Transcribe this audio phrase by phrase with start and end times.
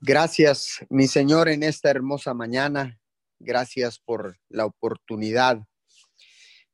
[0.00, 3.00] Gracias, mi Señor, en esta hermosa mañana.
[3.40, 5.66] Gracias por la oportunidad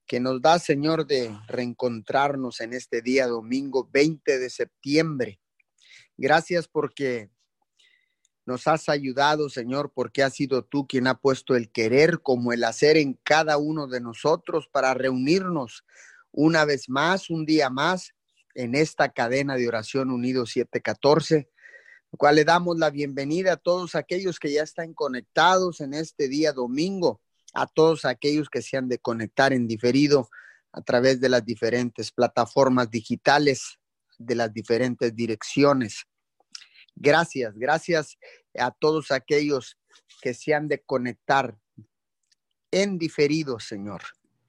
[0.07, 5.41] que nos da, Señor, de reencontrarnos en este día domingo 20 de septiembre.
[6.19, 7.31] Gracias porque
[8.45, 12.63] nos has ayudado, Señor, porque has sido tú quien ha puesto el querer como el
[12.63, 15.87] hacer en cada uno de nosotros para reunirnos
[16.31, 18.13] una vez más, un día más,
[18.55, 21.49] en esta cadena de oración unido 714
[22.17, 26.53] cual le damos la bienvenida a todos aquellos que ya están conectados en este día
[26.53, 27.21] domingo,
[27.55, 30.29] a todos aquellos que se han de conectar en diferido
[30.73, 33.79] a través de las diferentes plataformas digitales,
[34.19, 36.05] de las diferentes direcciones.
[36.95, 38.19] Gracias, gracias
[38.59, 39.79] a todos aquellos
[40.21, 41.57] que se han de conectar
[42.71, 44.03] en diferido, Señor.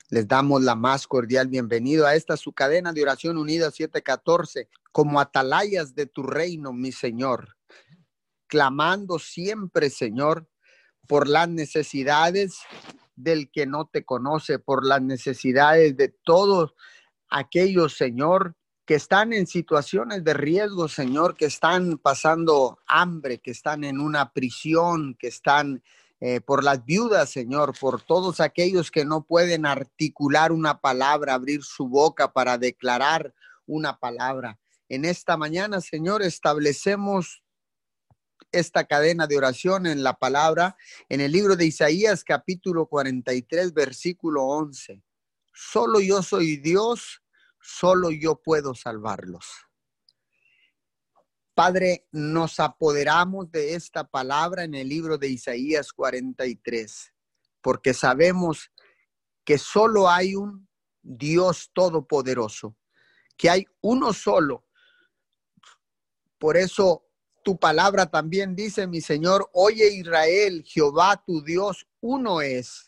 [0.09, 5.20] Les damos la más cordial bienvenida a esta su cadena de oración unida 714, como
[5.20, 7.55] atalayas de tu reino, mi Señor
[8.48, 10.48] clamando siempre, Señor,
[11.08, 12.59] por las necesidades
[13.16, 16.73] del que no te conoce, por las necesidades de todos
[17.30, 18.55] aquellos, Señor,
[18.86, 24.31] que están en situaciones de riesgo, Señor, que están pasando hambre, que están en una
[24.31, 25.81] prisión, que están
[26.22, 31.64] eh, por las viudas, Señor, por todos aquellos que no pueden articular una palabra, abrir
[31.64, 33.33] su boca para declarar
[33.66, 34.59] una palabra.
[34.88, 37.44] En esta mañana, Señor, establecemos
[38.56, 40.78] esta cadena de oración en la palabra
[41.09, 45.03] en el libro de Isaías capítulo 43 versículo 11.
[45.53, 47.22] Solo yo soy Dios,
[47.59, 49.45] solo yo puedo salvarlos.
[51.53, 57.14] Padre, nos apoderamos de esta palabra en el libro de Isaías 43,
[57.61, 58.72] porque sabemos
[59.45, 60.67] que solo hay un
[61.02, 62.76] Dios todopoderoso,
[63.38, 64.66] que hay uno solo.
[66.38, 67.05] Por eso
[67.46, 72.88] tu palabra también dice, mi Señor, oye Israel, Jehová tu Dios, uno es.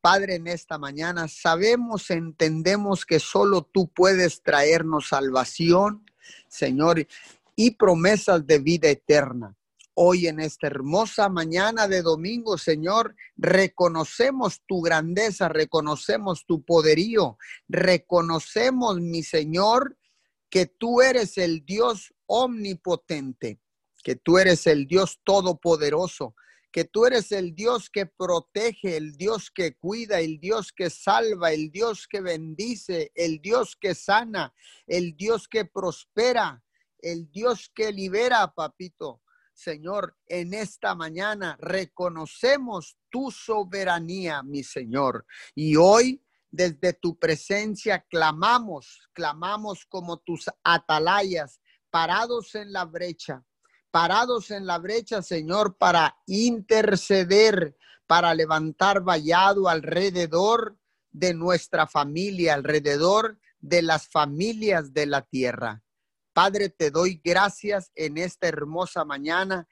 [0.00, 6.06] Padre, en esta mañana sabemos, entendemos que solo tú puedes traernos salvación,
[6.48, 7.06] Señor,
[7.56, 9.54] y promesas de vida eterna.
[9.92, 17.36] Hoy en esta hermosa mañana de domingo, Señor, reconocemos tu grandeza, reconocemos tu poderío,
[17.68, 19.98] reconocemos, mi Señor,
[20.48, 23.60] que tú eres el Dios omnipotente
[24.04, 26.36] que tú eres el Dios todopoderoso,
[26.70, 31.52] que tú eres el Dios que protege, el Dios que cuida, el Dios que salva,
[31.52, 34.52] el Dios que bendice, el Dios que sana,
[34.86, 36.62] el Dios que prospera,
[36.98, 39.22] el Dios que libera, papito.
[39.54, 45.24] Señor, en esta mañana reconocemos tu soberanía, mi Señor.
[45.54, 53.44] Y hoy, desde tu presencia, clamamos, clamamos como tus atalayas, parados en la brecha,
[53.94, 57.76] parados en la brecha, Señor, para interceder,
[58.08, 60.76] para levantar vallado alrededor
[61.12, 65.84] de nuestra familia, alrededor de las familias de la tierra.
[66.32, 69.68] Padre, te doy gracias en esta hermosa mañana.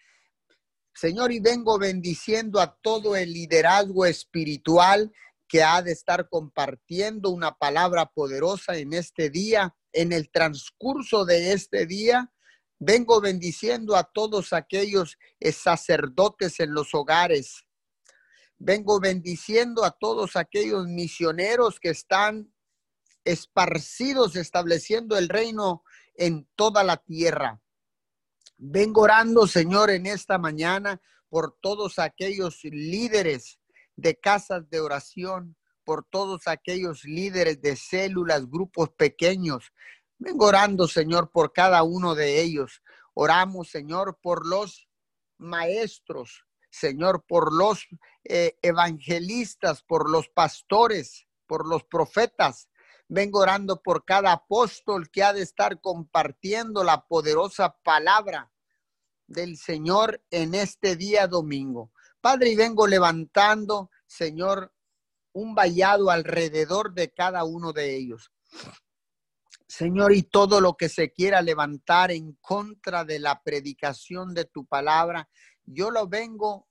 [0.94, 5.10] Señor, y vengo bendiciendo a todo el liderazgo espiritual
[5.48, 11.54] que ha de estar compartiendo una palabra poderosa en este día, en el transcurso de
[11.54, 12.32] este día.
[12.84, 15.16] Vengo bendiciendo a todos aquellos
[15.52, 17.64] sacerdotes en los hogares.
[18.58, 22.52] Vengo bendiciendo a todos aquellos misioneros que están
[23.24, 25.84] esparcidos estableciendo el reino
[26.16, 27.62] en toda la tierra.
[28.56, 33.60] Vengo orando, Señor, en esta mañana por todos aquellos líderes
[33.94, 39.72] de casas de oración, por todos aquellos líderes de células, grupos pequeños,
[40.24, 42.80] Vengo orando, Señor, por cada uno de ellos.
[43.12, 44.88] Oramos, Señor, por los
[45.36, 47.88] maestros, Señor, por los
[48.22, 52.68] eh, evangelistas, por los pastores, por los profetas.
[53.08, 58.52] Vengo orando por cada apóstol que ha de estar compartiendo la poderosa palabra
[59.26, 61.90] del Señor en este día domingo.
[62.20, 64.72] Padre, y vengo levantando, Señor,
[65.32, 68.30] un vallado alrededor de cada uno de ellos.
[69.72, 74.66] Señor, y todo lo que se quiera levantar en contra de la predicación de tu
[74.66, 75.30] palabra,
[75.64, 76.68] yo lo vengo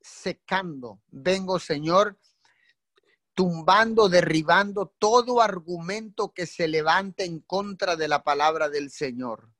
[0.00, 1.00] secando.
[1.12, 2.18] Vengo, Señor,
[3.34, 9.52] tumbando, derribando todo argumento que se levante en contra de la palabra del Señor.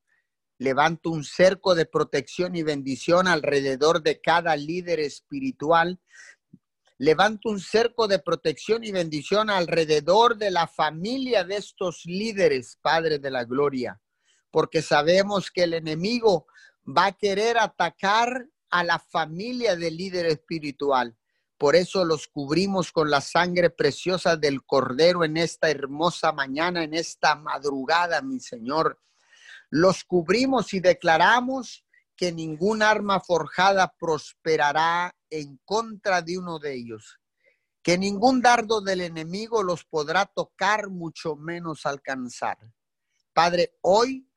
[0.58, 6.00] Levanto un cerco de protección y bendición alrededor de cada líder espiritual
[7.02, 13.18] Levanto un cerco de protección y bendición alrededor de la familia de estos líderes, Padre
[13.18, 13.98] de la Gloria,
[14.50, 16.46] porque sabemos que el enemigo
[16.86, 21.16] va a querer atacar a la familia del líder espiritual.
[21.56, 26.92] Por eso los cubrimos con la sangre preciosa del Cordero en esta hermosa mañana, en
[26.92, 29.00] esta madrugada, mi Señor.
[29.70, 31.82] Los cubrimos y declaramos
[32.14, 37.18] que ningún arma forjada prosperará en contra de uno de ellos,
[37.82, 42.58] que ningún dardo del enemigo los podrá tocar, mucho menos alcanzar.
[43.32, 44.28] Padre, hoy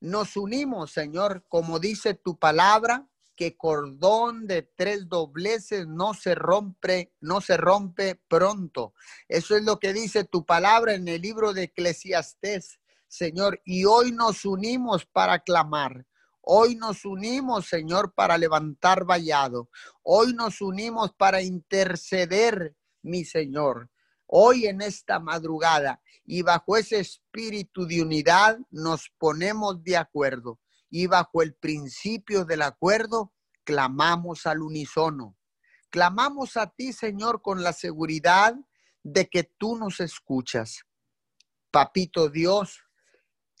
[0.00, 3.06] nos unimos, Señor, como dice tu palabra,
[3.40, 8.92] que cordón de tres dobleces no se rompe, no se rompe pronto.
[9.28, 13.62] Eso es lo que dice tu palabra en el libro de Eclesiastés, Señor.
[13.64, 16.06] Y hoy nos unimos para clamar.
[16.42, 19.68] Hoy nos unimos, Señor, para levantar vallado.
[20.02, 23.90] Hoy nos unimos para interceder, mi Señor.
[24.26, 31.06] Hoy en esta madrugada y bajo ese espíritu de unidad nos ponemos de acuerdo y
[31.06, 33.34] bajo el principio del acuerdo
[33.64, 35.36] clamamos al unísono.
[35.90, 38.54] Clamamos a ti, Señor, con la seguridad
[39.02, 40.84] de que tú nos escuchas.
[41.70, 42.80] Papito Dios,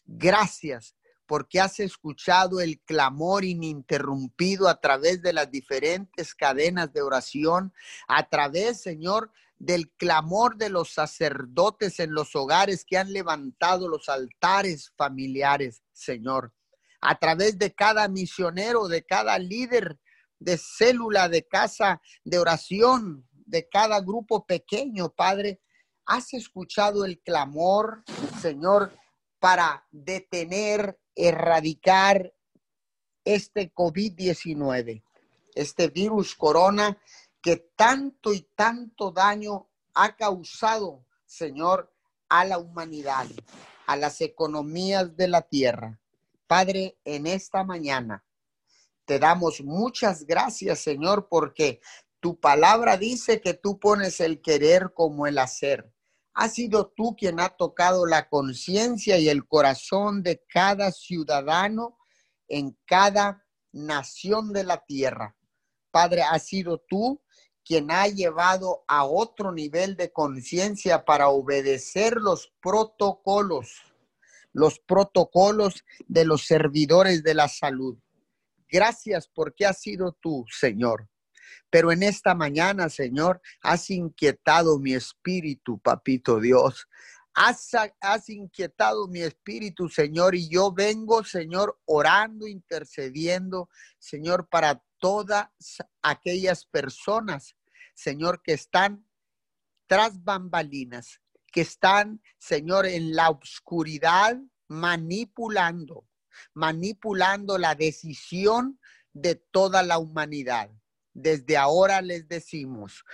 [0.06, 0.94] gracias
[1.30, 7.72] porque has escuchado el clamor ininterrumpido a través de las diferentes cadenas de oración,
[8.08, 14.08] a través, Señor, del clamor de los sacerdotes en los hogares que han levantado los
[14.08, 16.52] altares familiares, Señor
[17.00, 19.98] a través de cada misionero, de cada líder
[20.40, 25.60] de célula, de casa de oración, de cada grupo pequeño, Padre.
[26.04, 28.02] Has escuchado el clamor,
[28.42, 28.92] Señor,
[29.38, 32.32] para detener, erradicar
[33.24, 35.02] este COVID-19,
[35.54, 36.98] este virus corona
[37.42, 41.92] que tanto y tanto daño ha causado, Señor,
[42.28, 43.26] a la humanidad,
[43.86, 45.98] a las economías de la tierra.
[46.46, 48.24] Padre, en esta mañana
[49.04, 51.80] te damos muchas gracias, Señor, porque
[52.20, 55.92] tu palabra dice que tú pones el querer como el hacer.
[56.40, 61.98] Ha sido tú quien ha tocado la conciencia y el corazón de cada ciudadano
[62.48, 65.36] en cada nación de la tierra.
[65.90, 67.20] Padre, ha sido tú
[67.62, 73.68] quien ha llevado a otro nivel de conciencia para obedecer los protocolos
[74.52, 77.98] los protocolos de los servidores de la salud.
[78.68, 81.08] Gracias porque has sido tú, Señor.
[81.70, 86.86] Pero en esta mañana, Señor, has inquietado mi espíritu, papito Dios.
[87.34, 87.70] Has,
[88.00, 93.68] has, inquietado mi espíritu, Señor, y yo vengo, Señor, orando, intercediendo,
[93.98, 95.48] Señor, para todas
[96.02, 97.56] aquellas personas,
[97.94, 99.06] Señor, que están
[99.86, 101.20] tras bambalinas,
[101.52, 104.36] que están, Señor, en la oscuridad
[104.68, 106.08] manipulando,
[106.54, 108.78] manipulando la decisión
[109.12, 110.70] de toda la humanidad.
[111.12, 113.04] Desde ahora les decimos,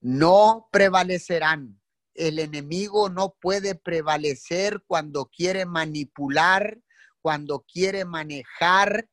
[0.00, 1.80] no prevalecerán.
[2.14, 6.80] El enemigo no puede prevalecer cuando quiere manipular,
[7.20, 9.08] cuando quiere manejar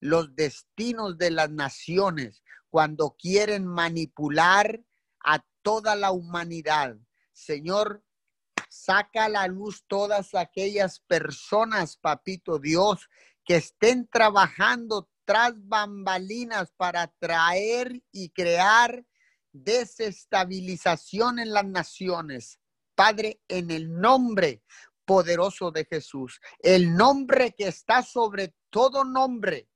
[0.00, 4.80] los destinos de las naciones, cuando quieren manipular
[5.24, 6.96] a toda la humanidad.
[7.32, 8.02] Señor,
[8.68, 13.08] Saca a la luz todas aquellas personas, papito Dios,
[13.44, 19.04] que estén trabajando tras bambalinas para traer y crear
[19.52, 22.60] desestabilización en las naciones.
[22.94, 24.62] Padre, en el nombre
[25.04, 29.68] poderoso de Jesús, el nombre que está sobre todo nombre.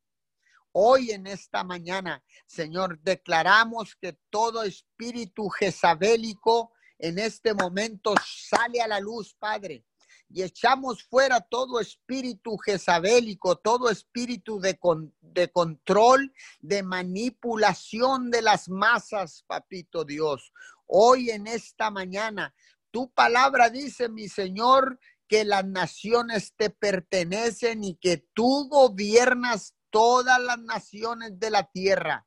[0.73, 8.87] Hoy en esta mañana, Señor, declaramos que todo espíritu jezabélico en este momento sale a
[8.87, 9.85] la luz, Padre.
[10.33, 14.79] Y echamos fuera todo espíritu jezabélico, todo espíritu de,
[15.21, 20.53] de control, de manipulación de las masas, papito Dios.
[20.87, 22.55] Hoy en esta mañana,
[22.93, 30.41] tu palabra dice, mi Señor, que las naciones te pertenecen y que tú gobiernas todas
[30.41, 32.27] las naciones de la tierra,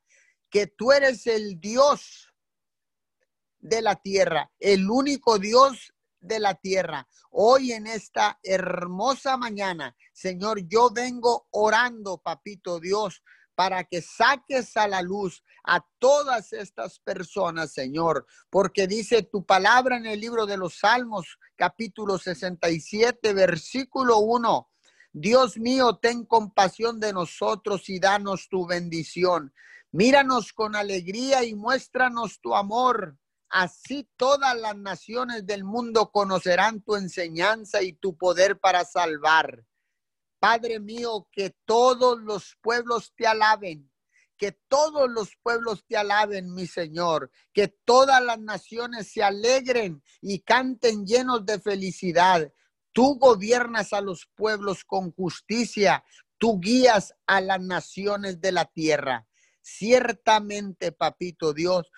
[0.50, 2.32] que tú eres el Dios
[3.58, 5.93] de la tierra, el único Dios
[6.24, 7.06] de la tierra.
[7.30, 13.22] Hoy en esta hermosa mañana, Señor, yo vengo orando, papito Dios,
[13.54, 19.96] para que saques a la luz a todas estas personas, Señor, porque dice tu palabra
[19.96, 24.70] en el libro de los Salmos, capítulo 67, versículo 1.
[25.12, 29.54] Dios mío, ten compasión de nosotros y danos tu bendición.
[29.92, 33.16] Míranos con alegría y muéstranos tu amor
[33.56, 39.64] Así todas las naciones del mundo conocerán tu enseñanza y tu poder para salvar.
[40.40, 43.88] Padre mío, que todos los pueblos te alaben,
[44.36, 50.40] que todos los pueblos te alaben, mi Señor, que todas las naciones se alegren y
[50.40, 52.52] canten llenos de felicidad.
[52.90, 56.02] Tú gobiernas a los pueblos con justicia,
[56.38, 59.28] tú guías a las naciones de la tierra.
[59.66, 61.90] Ciertamente, papito Dios,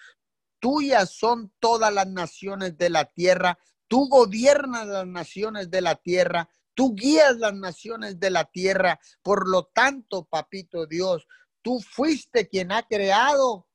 [0.58, 3.58] tuyas son todas las naciones de la tierra,
[3.88, 9.00] tú gobiernas las naciones de la tierra, tú guías las naciones de la tierra.
[9.22, 11.26] Por lo tanto, papito Dios,
[11.66, 13.66] Tú fuiste quien ha creado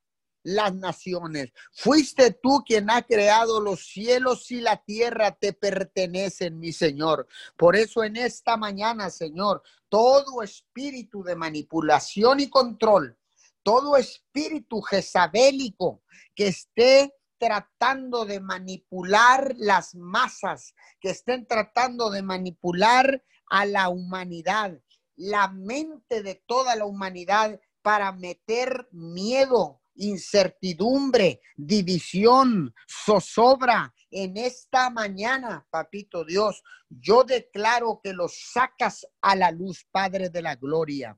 [0.44, 1.52] las naciones.
[1.74, 7.28] Fuiste tú quien ha creado los cielos y la tierra te pertenecen, mi Señor.
[7.58, 13.20] Por eso en esta mañana, Señor, todo espíritu de manipulación y control,
[13.64, 16.04] todo espíritu jezabélico
[16.36, 24.80] que esté tratando de manipular las masas, que estén tratando de manipular a la humanidad,
[25.16, 35.66] la mente de toda la humanidad para meter miedo, incertidumbre, división, zozobra en esta mañana,
[35.70, 36.64] papito Dios.
[36.90, 41.18] Yo declaro que los sacas a la luz, Padre de la Gloria.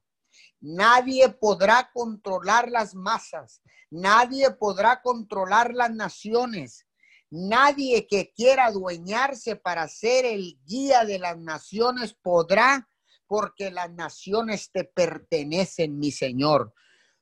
[0.60, 6.86] Nadie podrá controlar las masas, nadie podrá controlar las naciones.
[7.36, 12.88] Nadie que quiera adueñarse para ser el guía de las naciones podrá
[13.26, 16.76] porque las naciones te pertenecen, mi Señor.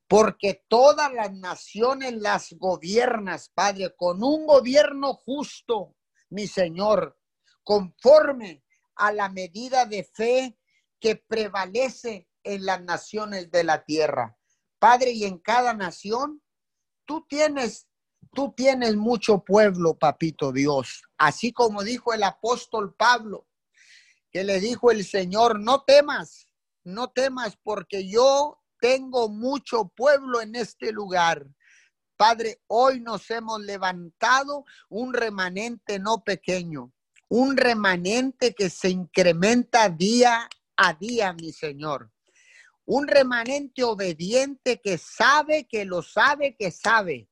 [0.09, 5.95] Porque todas las naciones las gobiernas, Padre, con un gobierno justo,
[6.29, 7.17] mi Señor,
[7.63, 8.65] conforme
[8.95, 10.57] a la medida de fe
[10.99, 14.37] que prevalece en las naciones de la tierra.
[14.79, 16.41] Padre, y en cada nación,
[17.05, 17.87] tú tienes,
[18.33, 21.03] tú tienes mucho pueblo, papito Dios.
[21.17, 23.47] Así como dijo el apóstol Pablo,
[24.31, 26.47] que le dijo el Señor, no temas,
[26.83, 31.47] no temas porque yo tengo mucho pueblo en este lugar.
[32.17, 36.91] Padre, hoy nos hemos levantado un remanente no pequeño,
[37.29, 42.11] un remanente que se incrementa día a día, mi Señor.
[42.85, 47.29] Un remanente obediente que sabe, que lo sabe, que sabe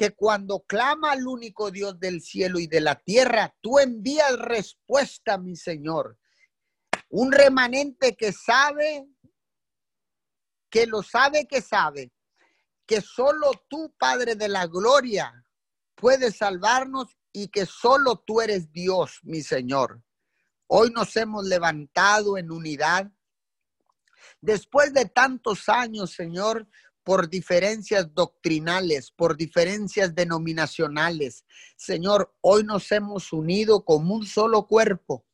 [0.00, 5.36] que cuando clama al único Dios del cielo y de la tierra, tú envías respuesta,
[5.36, 6.18] mi Señor.
[7.10, 9.06] Un remanente que sabe,
[10.70, 12.12] que lo sabe, que sabe,
[12.86, 15.44] que solo tú, Padre de la Gloria,
[15.96, 20.02] puedes salvarnos y que solo tú eres Dios, mi Señor.
[20.66, 23.10] Hoy nos hemos levantado en unidad.
[24.40, 26.66] Después de tantos años, Señor,
[27.04, 31.44] por diferencias doctrinales, por diferencias denominacionales.
[31.76, 35.26] Señor, hoy nos hemos unido como un solo cuerpo,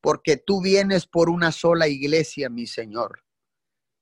[0.00, 3.24] porque tú vienes por una sola iglesia, mi Señor.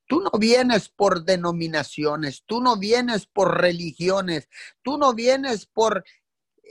[0.07, 4.49] Tú no vienes por denominaciones, tú no vienes por religiones,
[4.83, 6.05] tú no vienes por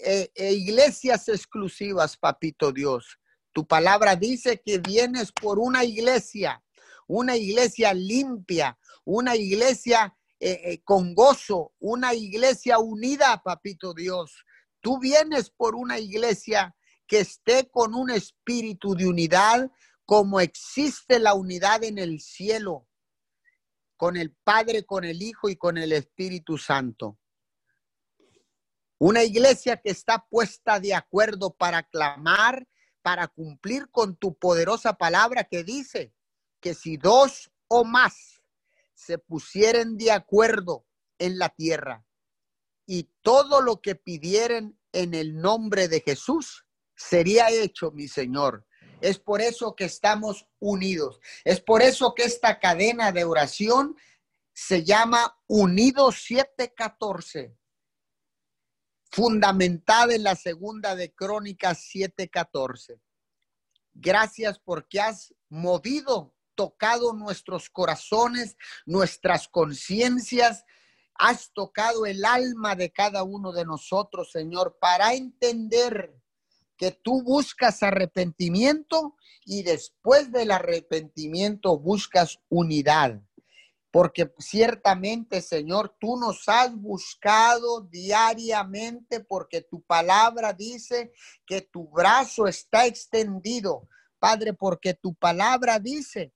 [0.04, 3.18] eh, eh, iglesias exclusivas, papito Dios.
[3.54, 6.62] Tu palabra dice que vienes por una iglesia,
[7.10, 14.46] una iglesia limpia, una iglesia eh, eh, con gozo, una iglesia unida, papito Dios.
[14.80, 16.76] Tú vienes por una iglesia
[17.08, 19.72] que esté con un espíritu de unidad,
[20.06, 22.88] como existe la unidad en el cielo,
[23.98, 27.18] con el Padre, con el Hijo y con el Espíritu Santo.
[29.00, 32.68] Una iglesia que está puesta de acuerdo para clamar,
[33.02, 36.14] para cumplir con tu poderosa palabra que dice,
[36.60, 38.42] que si dos o más
[38.94, 40.86] se pusieren de acuerdo
[41.18, 42.06] en la tierra
[42.86, 48.66] y todo lo que pidieren en el nombre de Jesús sería hecho, mi Señor.
[49.02, 51.20] Es por eso que estamos unidos.
[51.46, 53.96] Es por eso que esta cadena de oración
[54.54, 57.56] se llama Unidos 714,
[59.10, 63.00] fundamentada en la segunda de Crónicas 714.
[63.94, 70.66] Gracias porque has movido tocado nuestros corazones, nuestras conciencias,
[71.14, 76.14] has tocado el alma de cada uno de nosotros, Señor, para entender
[76.76, 83.22] que tú buscas arrepentimiento y después del arrepentimiento buscas unidad.
[83.90, 91.14] Porque ciertamente, Señor, tú nos has buscado diariamente porque tu palabra dice
[91.46, 93.88] que tu brazo está extendido.
[94.20, 96.34] Padre, porque tu palabra dice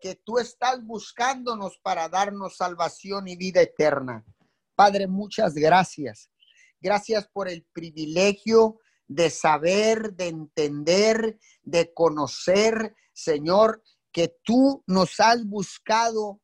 [0.00, 4.24] que tú estás buscándonos para darnos salvación y vida eterna.
[4.74, 6.30] Padre, muchas gracias.
[6.80, 15.44] Gracias por el privilegio de saber, de entender, de conocer, Señor, que tú nos has
[15.44, 16.40] buscado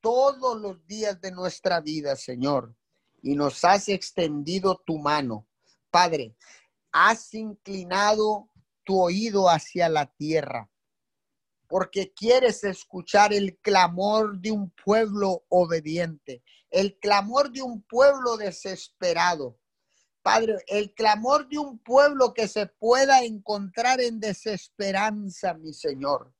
[0.00, 2.74] todos los días de nuestra vida, Señor,
[3.22, 5.46] y nos has extendido tu mano.
[5.90, 6.36] Padre,
[6.92, 8.50] has inclinado
[8.84, 10.70] tu oído hacia la tierra,
[11.68, 19.58] porque quieres escuchar el clamor de un pueblo obediente, el clamor de un pueblo desesperado.
[20.22, 26.32] Padre, el clamor de un pueblo que se pueda encontrar en desesperanza, mi Señor.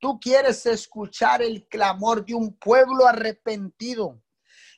[0.00, 4.20] Tú quieres escuchar el clamor de un pueblo arrepentido,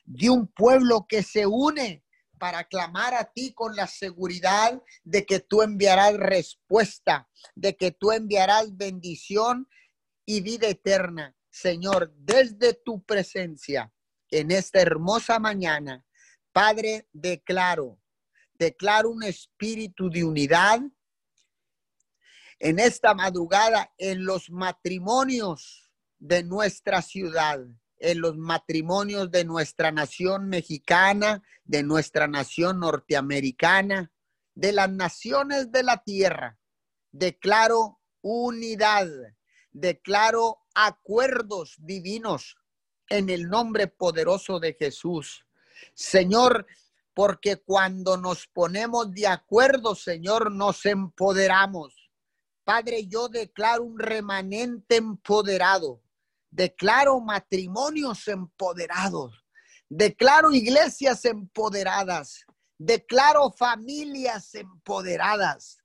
[0.03, 2.04] de un pueblo que se une
[2.37, 8.11] para clamar a ti con la seguridad de que tú enviarás respuesta, de que tú
[8.11, 9.67] enviarás bendición
[10.25, 11.35] y vida eterna.
[11.49, 13.93] Señor, desde tu presencia
[14.29, 16.05] en esta hermosa mañana,
[16.51, 17.99] Padre, declaro,
[18.53, 20.81] declaro un espíritu de unidad,
[22.59, 27.59] en esta madrugada en los matrimonios de nuestra ciudad,
[27.99, 34.11] en los matrimonios de nuestra nación mexicana, de nuestra nación norteamericana,
[34.53, 36.57] de las naciones de la tierra.
[37.11, 39.07] Declaro unidad,
[39.71, 42.57] declaro acuerdos divinos
[43.09, 45.45] en el nombre poderoso de Jesús.
[45.93, 46.65] Señor,
[47.13, 52.05] porque cuando nos ponemos de acuerdo, Señor, nos empoderamos
[52.65, 56.01] Padre, yo declaro un remanente empoderado.
[56.55, 59.43] Declaro matrimonios empoderados.
[59.89, 62.45] Declaro iglesias empoderadas.
[62.77, 65.79] Declaro familias empoderadas.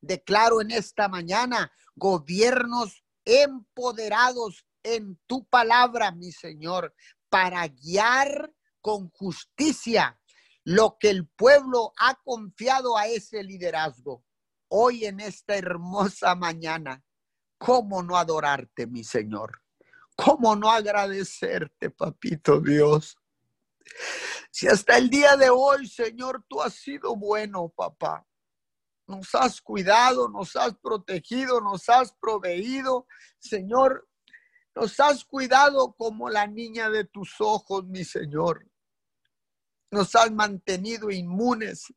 [0.00, 6.94] Declaro en esta mañana gobiernos empoderados en tu palabra, mi Señor,
[7.28, 8.50] para guiar
[8.80, 10.18] con justicia
[10.64, 14.24] lo que el pueblo ha confiado a ese liderazgo
[14.68, 17.04] hoy en esta hermosa mañana,
[17.58, 19.63] ¿cómo no adorarte, mi Señor?
[20.16, 23.16] ¿Cómo no agradecerte, papito Dios?
[24.50, 28.26] Si hasta el día de hoy, Señor, tú has sido bueno, papá.
[29.06, 33.06] Nos has cuidado, nos has protegido, nos has proveído.
[33.38, 34.08] Señor,
[34.74, 38.66] nos has cuidado como la niña de tus ojos, mi Señor.
[39.90, 41.92] Nos has mantenido inmunes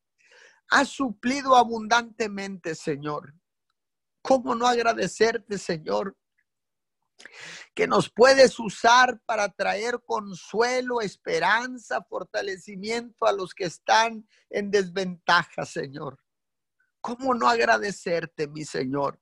[0.69, 3.33] has suplido abundantemente, Señor.
[4.21, 6.17] ¿Cómo no agradecerte, Señor?
[7.73, 15.65] Que nos puedes usar para traer consuelo, esperanza, fortalecimiento a los que están en desventaja,
[15.65, 16.19] Señor.
[17.01, 19.19] ¿Cómo no agradecerte, mi Señor?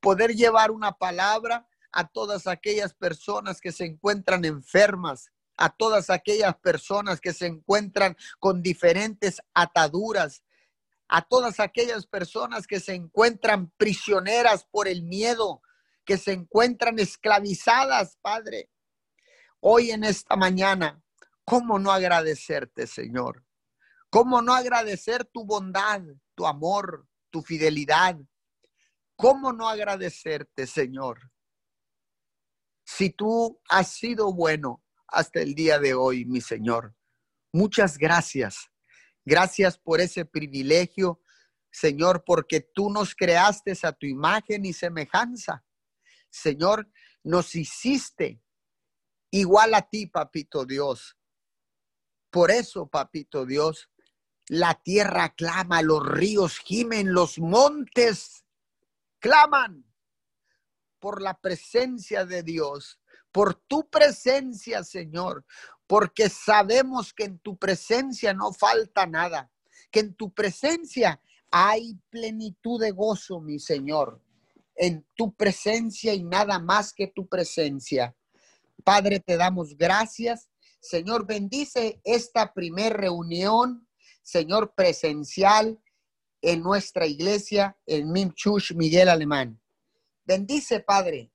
[0.00, 6.56] Poder llevar una palabra a todas aquellas personas que se encuentran enfermas, a todas aquellas
[6.56, 10.42] personas que se encuentran con diferentes ataduras,
[11.08, 15.62] a todas aquellas personas que se encuentran prisioneras por el miedo,
[16.04, 18.70] que se encuentran esclavizadas, Padre.
[19.60, 21.02] Hoy en esta mañana,
[21.44, 23.44] ¿cómo no agradecerte, Señor?
[24.10, 26.02] ¿Cómo no agradecer tu bondad,
[26.34, 28.16] tu amor, tu fidelidad?
[29.16, 31.30] ¿Cómo no agradecerte, Señor?
[32.84, 36.94] Si tú has sido bueno hasta el día de hoy, mi Señor.
[37.52, 38.72] Muchas gracias
[39.24, 41.20] Gracias por ese privilegio,
[41.70, 45.64] Señor, porque tú nos creaste a tu imagen y semejanza.
[46.32, 46.90] Señor,
[47.22, 48.42] nos hiciste
[49.30, 51.18] igual a ti, papito Dios.
[52.30, 53.90] Por eso, papito Dios,
[54.48, 58.44] la tierra clama, los ríos gimen, los montes
[59.18, 59.84] claman
[60.98, 62.98] por la presencia de Dios,
[63.30, 65.44] por tu presencia, Señor,
[65.86, 69.52] porque sabemos que en tu presencia no falta nada,
[69.90, 74.22] que en tu presencia hay plenitud de gozo, mi Señor,
[74.76, 78.14] en tu presencia y nada más que tu presencia.
[78.84, 80.48] Padre, te damos gracias.
[80.80, 83.86] Señor, bendice esta primer reunión,
[84.22, 85.80] Señor, presencial
[86.40, 89.60] en nuestra iglesia, en Mimchush Miguel Alemán.
[90.24, 91.30] Bendice, Padre,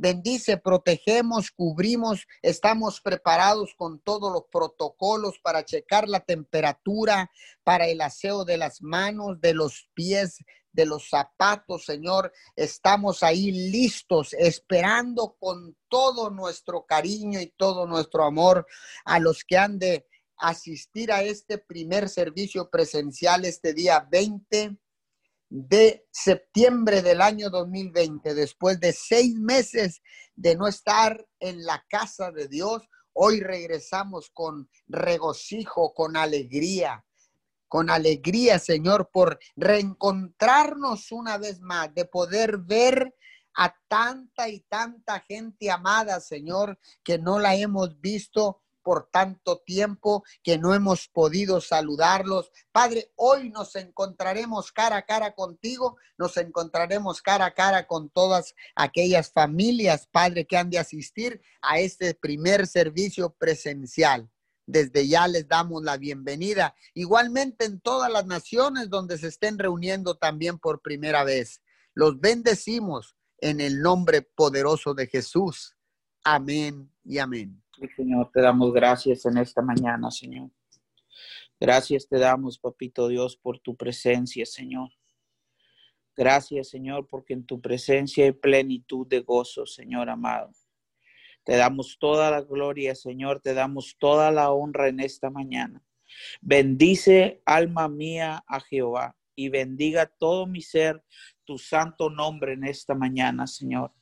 [0.00, 7.30] bendice, protegemos, cubrimos, estamos preparados con todos los protocolos para checar la temperatura,
[7.62, 10.38] para el aseo de las manos, de los pies,
[10.72, 12.32] de los zapatos, Señor.
[12.56, 18.66] Estamos ahí listos, esperando con todo nuestro cariño y todo nuestro amor
[19.04, 20.06] a los que han de
[20.38, 24.78] asistir a este primer servicio presencial este día 20
[25.50, 30.00] de septiembre del año 2020, después de seis meses
[30.36, 32.82] de no estar en la casa de Dios,
[33.12, 37.04] hoy regresamos con regocijo, con alegría,
[37.66, 43.14] con alegría, Señor, por reencontrarnos una vez más, de poder ver
[43.56, 50.24] a tanta y tanta gente amada, Señor, que no la hemos visto por tanto tiempo
[50.42, 52.50] que no hemos podido saludarlos.
[52.72, 58.54] Padre, hoy nos encontraremos cara a cara contigo, nos encontraremos cara a cara con todas
[58.74, 64.30] aquellas familias, Padre, que han de asistir a este primer servicio presencial.
[64.66, 66.74] Desde ya les damos la bienvenida.
[66.94, 71.60] Igualmente en todas las naciones donde se estén reuniendo también por primera vez.
[71.92, 75.74] Los bendecimos en el nombre poderoso de Jesús.
[76.22, 77.62] Amén y amén.
[77.88, 80.50] Señor, te damos gracias en esta mañana, Señor.
[81.58, 84.90] Gracias te damos, Papito Dios, por tu presencia, Señor.
[86.16, 90.50] Gracias, Señor, porque en tu presencia hay plenitud de gozo, Señor amado.
[91.44, 95.82] Te damos toda la gloria, Señor, te damos toda la honra en esta mañana.
[96.40, 101.02] Bendice, alma mía, a Jehová, y bendiga todo mi ser
[101.44, 103.92] tu santo nombre en esta mañana, Señor.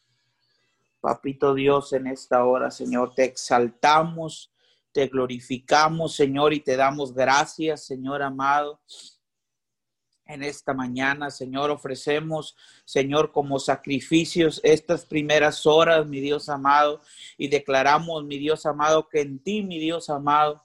[1.01, 4.53] Papito Dios, en esta hora, Señor, te exaltamos,
[4.93, 8.81] te glorificamos, Señor, y te damos gracias, Señor amado.
[10.27, 17.01] En esta mañana, Señor, ofrecemos, Señor, como sacrificios estas primeras horas, mi Dios amado,
[17.39, 20.65] y declaramos, mi Dios amado, que en ti, mi Dios amado,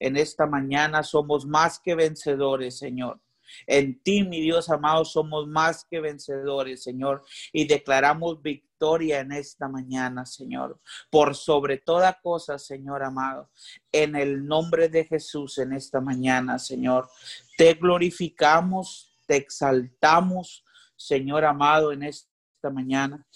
[0.00, 3.23] en esta mañana somos más que vencedores, Señor.
[3.66, 9.68] En ti, mi Dios amado, somos más que vencedores, Señor, y declaramos victoria en esta
[9.68, 13.50] mañana, Señor, por sobre toda cosa, Señor amado,
[13.92, 17.08] en el nombre de Jesús en esta mañana, Señor.
[17.56, 20.64] Te glorificamos, te exaltamos,
[20.96, 23.26] Señor amado, en esta mañana.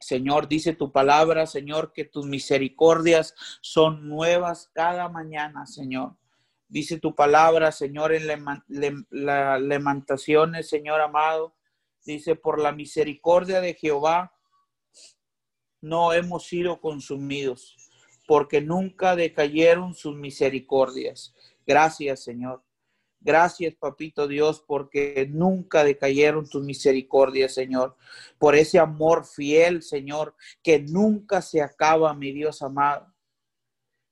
[0.00, 6.16] Señor, dice tu palabra, Señor, que tus misericordias son nuevas cada mañana, Señor.
[6.68, 11.54] Dice tu palabra, Señor, en las lamentaciones, Señor amado.
[12.04, 14.32] Dice, por la misericordia de Jehová
[15.80, 17.76] no hemos sido consumidos,
[18.26, 21.34] porque nunca decayeron sus misericordias.
[21.66, 22.62] Gracias, Señor.
[23.20, 27.96] Gracias, papito Dios, porque nunca decayeron tus misericordias, Señor.
[28.38, 33.12] Por ese amor fiel, Señor, que nunca se acaba, mi Dios amado.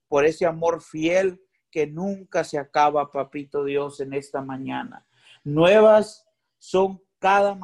[0.08, 1.45] Por ese amor fiel
[1.76, 5.06] que nunca se acaba, papito Dios, en esta mañana.
[5.44, 7.54] Nuevas son cada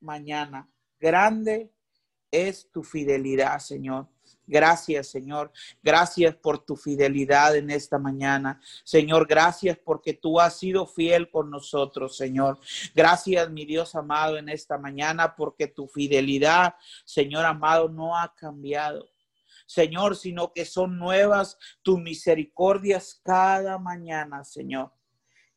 [0.00, 0.70] mañana.
[0.98, 1.70] Grande
[2.30, 4.08] es tu fidelidad, Señor.
[4.46, 5.52] Gracias, Señor.
[5.82, 8.58] Gracias por tu fidelidad en esta mañana.
[8.84, 12.58] Señor, gracias porque tú has sido fiel con nosotros, Señor.
[12.94, 19.12] Gracias, mi Dios amado, en esta mañana porque tu fidelidad, Señor amado, no ha cambiado.
[19.72, 24.92] Señor, sino que son nuevas tus misericordias cada mañana, Señor.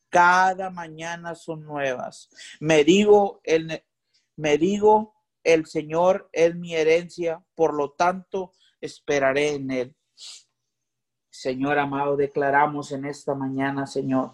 [0.09, 2.29] Cada mañana son nuevas.
[2.61, 3.83] Me digo, el,
[4.37, 9.95] me digo, el Señor es mi herencia, por lo tanto esperaré en Él.
[11.29, 14.31] Señor amado, declaramos en esta mañana, Señor,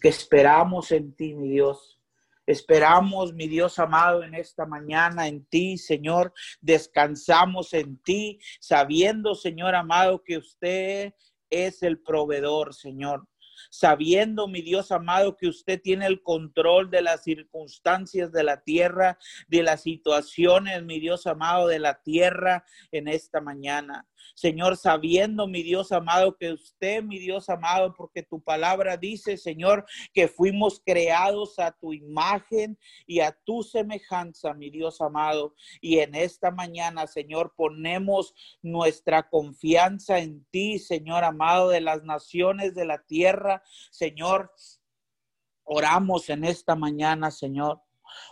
[0.00, 2.01] que esperamos en ti, mi Dios.
[2.46, 6.32] Esperamos, mi Dios amado, en esta mañana en ti, Señor.
[6.60, 11.14] Descansamos en ti, sabiendo, Señor amado, que usted
[11.50, 13.26] es el proveedor, Señor
[13.70, 19.18] sabiendo, mi Dios amado, que usted tiene el control de las circunstancias de la tierra,
[19.48, 24.06] de las situaciones, mi Dios amado, de la tierra en esta mañana.
[24.34, 29.84] Señor, sabiendo, mi Dios amado, que usted, mi Dios amado, porque tu palabra dice, Señor,
[30.12, 35.54] que fuimos creados a tu imagen y a tu semejanza, mi Dios amado.
[35.80, 42.74] Y en esta mañana, Señor, ponemos nuestra confianza en ti, Señor amado, de las naciones
[42.74, 43.62] de la tierra.
[43.90, 44.52] Señor,
[45.64, 47.80] oramos en esta mañana, Señor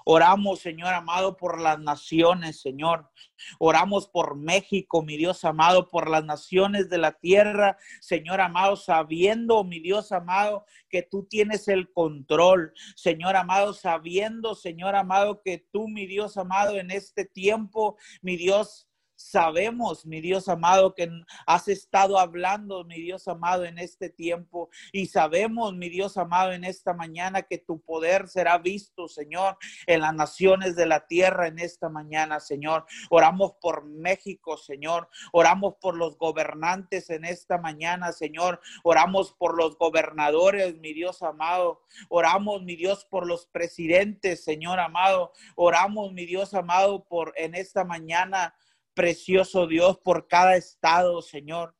[0.05, 3.11] Oramos, Señor amado, por las naciones, Señor.
[3.59, 9.64] Oramos por México, mi Dios amado, por las naciones de la tierra, Señor amado, sabiendo,
[9.64, 15.88] mi Dios amado, que tú tienes el control, Señor amado, sabiendo, Señor amado, que tú,
[15.88, 18.89] mi Dios amado, en este tiempo, mi Dios,
[19.21, 21.11] Sabemos, mi Dios amado, que
[21.47, 24.71] has estado hablando, mi Dios amado, en este tiempo.
[24.93, 30.01] Y sabemos, mi Dios amado, en esta mañana que tu poder será visto, Señor, en
[30.01, 32.87] las naciones de la tierra en esta mañana, Señor.
[33.11, 35.11] Oramos por México, Señor.
[35.33, 38.63] Oramos por los gobernantes en esta mañana, Señor.
[38.85, 41.83] Oramos por los gobernadores, mi Dios amado.
[42.09, 45.35] Oramos, mi Dios, por los presidentes, Señor amado.
[45.57, 48.55] Oramos, mi Dios amado, por en esta mañana
[48.94, 51.74] precioso Dios, por cada estado, Señor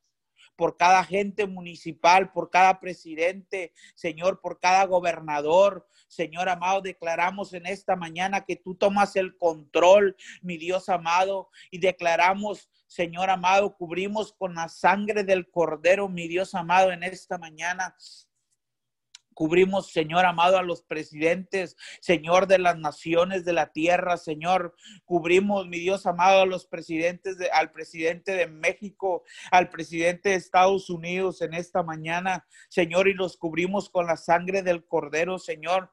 [0.61, 5.89] por cada agente municipal, por cada presidente, Señor, por cada gobernador.
[6.07, 11.79] Señor amado, declaramos en esta mañana que tú tomas el control, mi Dios amado, y
[11.79, 17.97] declaramos Señor amado, cubrimos con la sangre del Cordero, mi Dios amado, en esta mañana.
[19.35, 24.75] Cubrimos, Señor amado, a los presidentes, Señor de las naciones de la tierra, Señor.
[25.05, 30.35] Cubrimos, mi Dios amado, a los presidentes, de, al presidente de México, al presidente de
[30.35, 35.91] Estados Unidos en esta mañana, Señor, y los cubrimos con la sangre del Cordero, Señor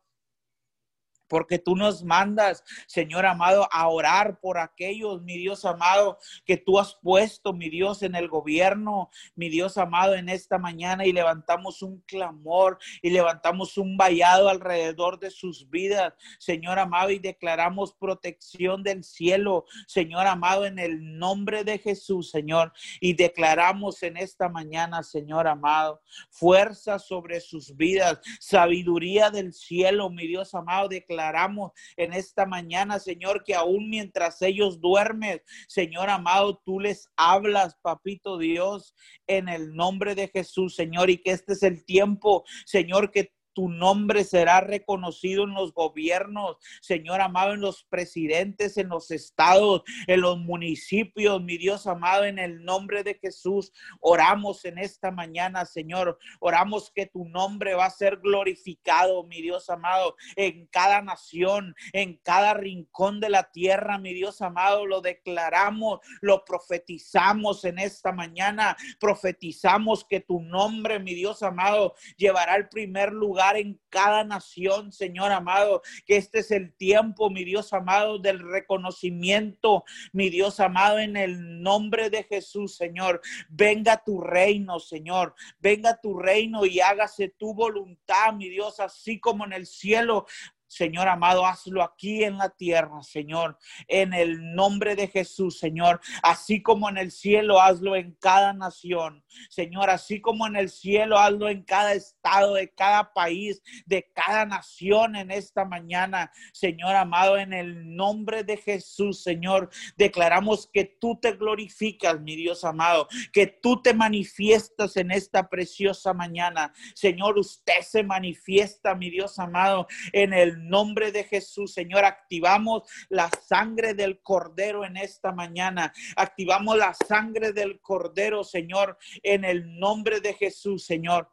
[1.28, 6.80] porque tú nos mandas, Señor amado, a orar por aquellos, mi Dios amado, que tú
[6.80, 11.82] has puesto, mi Dios, en el gobierno, mi Dios amado, en esta mañana y levantamos
[11.82, 18.84] un clamor y levantamos un vallado alrededor de sus vidas, Señor amado, y declaramos protección
[18.84, 25.04] del cielo, Señor amado, en el nombre de Jesús, Señor, y declaramos en esta mañana,
[25.04, 32.14] Señor amado, fuerza sobre sus vidas, sabiduría del cielo, mi Dios amado, declaramos declaramos en
[32.14, 38.94] esta mañana, Señor, que aún mientras ellos duermen, Señor amado, tú les hablas, papito Dios,
[39.26, 43.70] en el nombre de Jesús, Señor, y que este es el tiempo, Señor, que tu
[43.70, 50.22] nombre será reconocido en los gobiernos, Señor amado, en los presidentes, en los estados, en
[50.22, 53.72] los municipios, mi Dios amado, en el nombre de Jesús.
[54.00, 56.20] Oramos en esta mañana, Señor.
[56.40, 62.18] Oramos que tu nombre va a ser glorificado, mi Dios amado, en cada nación, en
[62.18, 64.86] cada rincón de la tierra, mi Dios amado.
[64.86, 68.78] Lo declaramos, lo profetizamos en esta mañana.
[69.00, 75.32] Profetizamos que tu nombre, mi Dios amado, llevará el primer lugar en cada nación, Señor
[75.32, 81.16] amado, que este es el tiempo, mi Dios amado, del reconocimiento, mi Dios amado, en
[81.16, 83.22] el nombre de Jesús, Señor.
[83.50, 85.36] Venga tu reino, Señor.
[85.60, 90.26] Venga tu reino y hágase tu voluntad, mi Dios, así como en el cielo,
[90.68, 96.62] Señor amado, hazlo aquí en la tierra, Señor, en el nombre de Jesús, Señor, así
[96.62, 101.50] como en el cielo, hazlo en cada nación, Señor, así como en el cielo, hazlo
[101.50, 107.54] en cada estado, de cada país, de cada nación en esta mañana, Señor amado, en
[107.54, 113.82] el nombre de Jesús, Señor, declaramos que tú te glorificas, mi Dios amado, que tú
[113.82, 120.57] te manifiestas en esta preciosa mañana, Señor, usted se manifiesta, mi Dios amado, en el
[120.58, 125.94] nombre de Jesús, Señor, activamos la sangre del cordero en esta mañana.
[126.16, 131.30] Activamos la sangre del cordero, Señor, en el nombre de Jesús, Señor.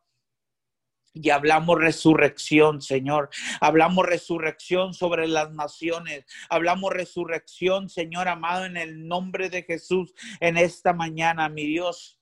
[1.14, 3.30] Y hablamos resurrección, Señor.
[3.60, 6.24] Hablamos resurrección sobre las naciones.
[6.48, 12.18] Hablamos resurrección, Señor amado, en el nombre de Jesús en esta mañana, mi Dios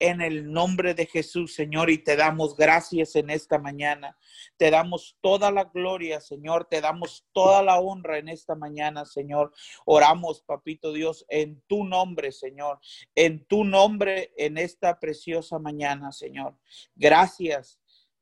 [0.00, 4.16] en el nombre de Jesús, Señor, y te damos gracias en esta mañana.
[4.56, 9.52] Te damos toda la gloria, Señor, te damos toda la honra en esta mañana, Señor.
[9.84, 12.80] Oramos, papito Dios, en tu nombre, Señor,
[13.14, 16.56] en tu nombre en esta preciosa mañana, Señor.
[16.94, 17.78] Gracias,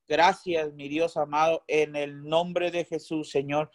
[0.08, 3.70] gracias, mi Dios amado, en el nombre de Jesús, Señor.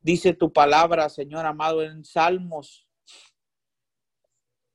[0.00, 2.86] Dice tu palabra, Señor amado, en Salmos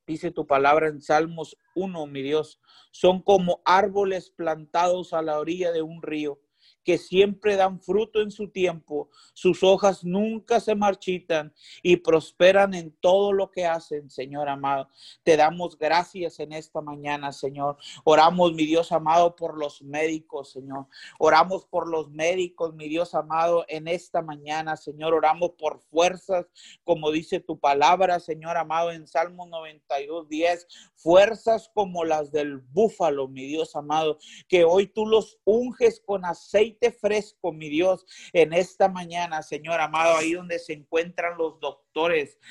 [0.06, 2.60] Dice tu palabra en Salmos 1, mi Dios,
[2.92, 6.40] son como árboles plantados a la orilla de un río
[6.86, 12.92] que siempre dan fruto en su tiempo, sus hojas nunca se marchitan y prosperan en
[12.92, 14.88] todo lo que hacen, Señor amado.
[15.24, 17.76] Te damos gracias en esta mañana, Señor.
[18.04, 20.86] Oramos, mi Dios amado, por los médicos, Señor.
[21.18, 25.12] Oramos por los médicos, mi Dios amado, en esta mañana, Señor.
[25.12, 26.46] Oramos por fuerzas,
[26.84, 30.68] como dice tu palabra, Señor amado, en Salmo 92, 10.
[30.94, 36.75] Fuerzas como las del búfalo, mi Dios amado, que hoy tú los unges con aceite
[36.92, 41.85] fresco, mi Dios, en esta mañana, Señor amado, ahí donde se encuentran los doctores,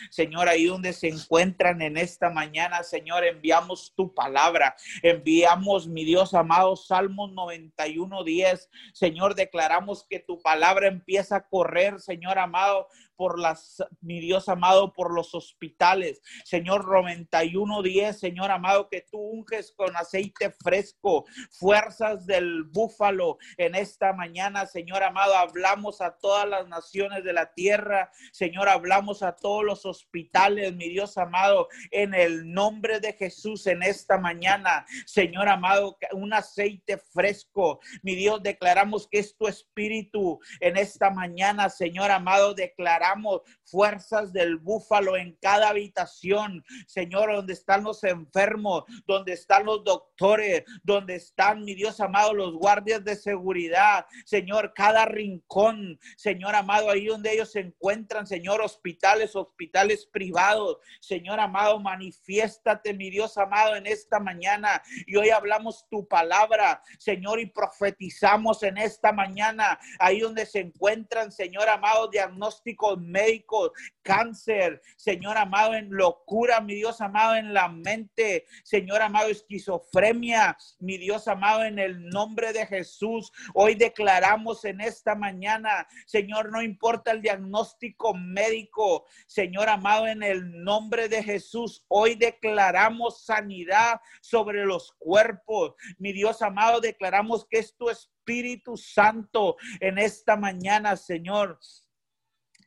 [0.09, 6.33] Señor, ahí donde se encuentran en esta mañana, Señor, enviamos tu palabra, enviamos, mi Dios
[6.33, 13.39] amado, Salmos 91, 10, Señor, declaramos que tu palabra empieza a correr, Señor amado, por
[13.39, 16.21] las, mi Dios amado, por los hospitales.
[16.43, 24.13] Señor 9110, Señor amado, que tú unges con aceite fresco, fuerzas del búfalo en esta
[24.13, 25.35] mañana, Señor amado.
[25.35, 30.89] Hablamos a todas las naciones de la tierra, Señor, hablamos a todos los hospitales, mi
[30.89, 34.85] Dios amado, en el nombre de Jesús en esta mañana.
[35.05, 37.79] Señor amado, un aceite fresco.
[38.01, 44.57] Mi Dios, declaramos que es tu espíritu en esta mañana, Señor amado, declaramos fuerzas del
[44.57, 51.63] búfalo en cada habitación, Señor, donde están los enfermos, donde están los doctores, donde están,
[51.63, 57.51] mi Dios amado, los guardias de seguridad, Señor, cada rincón, Señor amado, ahí donde ellos
[57.51, 64.81] se encuentran, Señor, hospitales, hospitales privados, Señor amado, manifiéstate, mi Dios amado, en esta mañana.
[65.07, 71.31] Y hoy hablamos tu palabra, Señor, y profetizamos en esta mañana, ahí donde se encuentran,
[71.31, 78.45] Señor amado, diagnósticos médicos, cáncer, Señor amado, en locura, mi Dios amado, en la mente,
[78.63, 83.31] Señor amado, esquizofrenia, mi Dios amado, en el nombre de Jesús.
[83.53, 90.63] Hoy declaramos en esta mañana, Señor, no importa el diagnóstico médico, Señor amado, en el
[90.63, 95.73] nombre de Jesús, hoy declaramos sanidad sobre los cuerpos.
[95.97, 101.59] Mi Dios amado, declaramos que es tu Espíritu Santo en esta mañana, Señor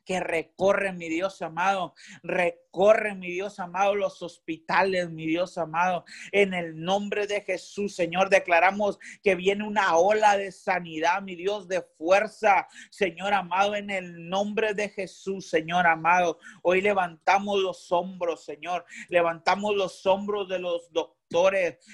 [0.09, 1.93] que recorre, mi Dios amado,
[2.23, 6.03] recorre, mi Dios amado, los hospitales, mi Dios amado.
[6.31, 11.67] En el nombre de Jesús, Señor, declaramos que viene una ola de sanidad, mi Dios,
[11.67, 16.39] de fuerza, Señor amado, en el nombre de Jesús, Señor amado.
[16.63, 20.91] Hoy levantamos los hombros, Señor, levantamos los hombros de los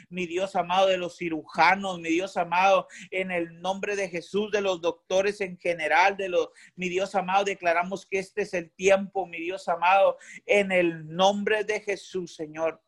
[0.09, 4.61] mi Dios amado, de los cirujanos, mi Dios amado, en el nombre de Jesús, de
[4.61, 9.25] los doctores en general, de los, mi Dios amado, declaramos que este es el tiempo,
[9.27, 12.81] mi Dios amado, en el nombre de Jesús, Señor.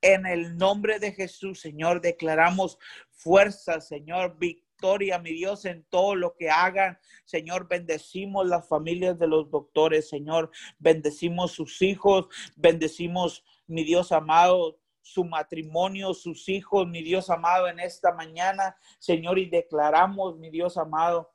[0.00, 2.78] En el nombre de Jesús, Señor, declaramos
[3.10, 6.98] fuerza, Señor, victoria, mi Dios, en todo lo que hagan.
[7.24, 14.78] Señor, bendecimos las familias de los doctores, Señor, bendecimos sus hijos, bendecimos, mi Dios amado,
[15.08, 20.76] su matrimonio, sus hijos, mi Dios amado, en esta mañana, Señor, y declaramos, mi Dios
[20.76, 21.32] amado,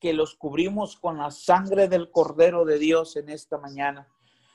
[0.00, 4.08] que los cubrimos con la sangre del Cordero de Dios en esta mañana.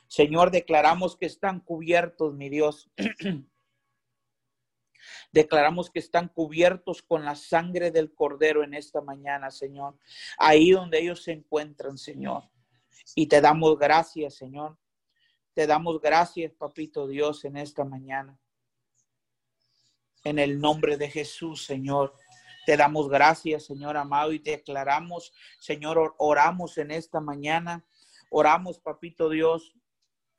[0.08, 2.92] Señor, declaramos que están cubiertos, mi Dios.
[5.32, 9.98] Declaramos que están cubiertos con la sangre del Cordero en esta mañana, Señor.
[10.38, 12.44] Ahí donde ellos se encuentran, Señor.
[13.16, 14.78] Y te damos gracias, Señor.
[15.56, 18.38] Te damos gracias, papito Dios, en esta mañana.
[20.26, 22.14] En el nombre de Jesús, Señor.
[22.66, 27.86] Te damos gracias, Señor amado, y declaramos, Señor, oramos en esta mañana.
[28.30, 29.74] Oramos, papito Dios,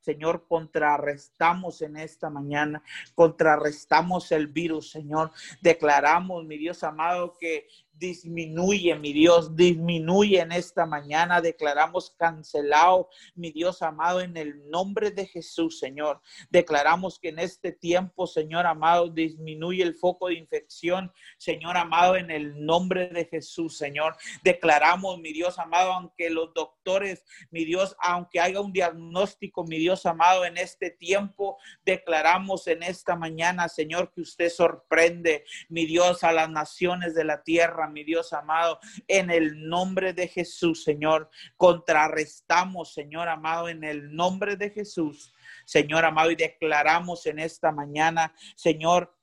[0.00, 2.82] Señor, contrarrestamos en esta mañana,
[3.14, 5.32] contrarrestamos el virus, Señor.
[5.62, 7.66] Declaramos, mi Dios amado, que
[7.98, 11.40] disminuye, mi Dios, disminuye en esta mañana.
[11.40, 16.20] Declaramos cancelado, mi Dios amado, en el nombre de Jesús, Señor.
[16.50, 22.30] Declaramos que en este tiempo, Señor amado, disminuye el foco de infección, Señor amado, en
[22.30, 24.16] el nombre de Jesús, Señor.
[24.42, 30.06] Declaramos, mi Dios amado, aunque los doctores, mi Dios, aunque haya un diagnóstico, mi Dios
[30.06, 36.32] amado, en este tiempo, declaramos en esta mañana, Señor, que usted sorprende, mi Dios, a
[36.32, 41.30] las naciones de la tierra mi Dios amado, en el nombre de Jesús, Señor.
[41.56, 45.32] Contrarrestamos, Señor amado, en el nombre de Jesús,
[45.64, 49.16] Señor amado, y declaramos en esta mañana, Señor,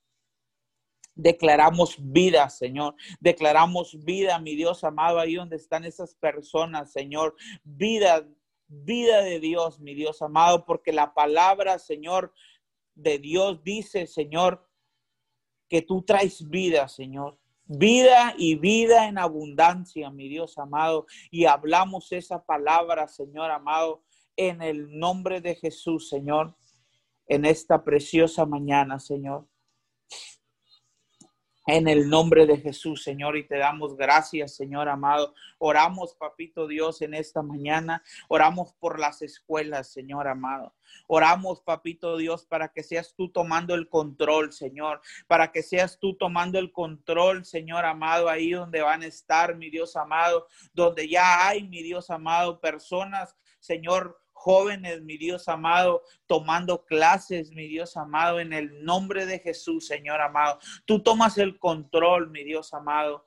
[1.16, 2.96] Declaramos vida, Señor.
[3.20, 7.36] Declaramos vida, mi Dios amado, ahí donde están esas personas, Señor.
[7.64, 8.28] Vida,
[8.68, 12.34] vida de Dios, mi Dios amado, porque la palabra, Señor,
[12.96, 14.68] de Dios dice, Señor,
[15.70, 21.06] que tú traes vida, Señor vida y vida en abundancia, mi Dios amado.
[21.32, 24.04] Y hablamos esa palabra, Señor amado,
[24.36, 26.56] en el nombre de Jesús, Señor,
[27.28, 29.48] en esta preciosa mañana, Señor
[31.66, 35.34] en el nombre de Jesús, Señor, y te damos gracias, Señor amado.
[35.60, 38.04] Oramos, papito Dios, en esta mañana.
[38.28, 40.74] Oramos por las escuelas, Señor amado.
[41.08, 45.02] Oramos, papito Dios, para que seas tú tomando el control, Señor.
[45.28, 49.70] Para que seas tú tomando el control, Señor amado, ahí donde van a estar, mi
[49.70, 56.86] Dios amado, donde ya hay, mi Dios amado, personas, Señor, jóvenes, mi Dios amado, tomando
[56.86, 60.60] clases, mi Dios amado, en el nombre de Jesús, Señor amado.
[60.86, 63.26] Tú tomas el control, mi Dios amado.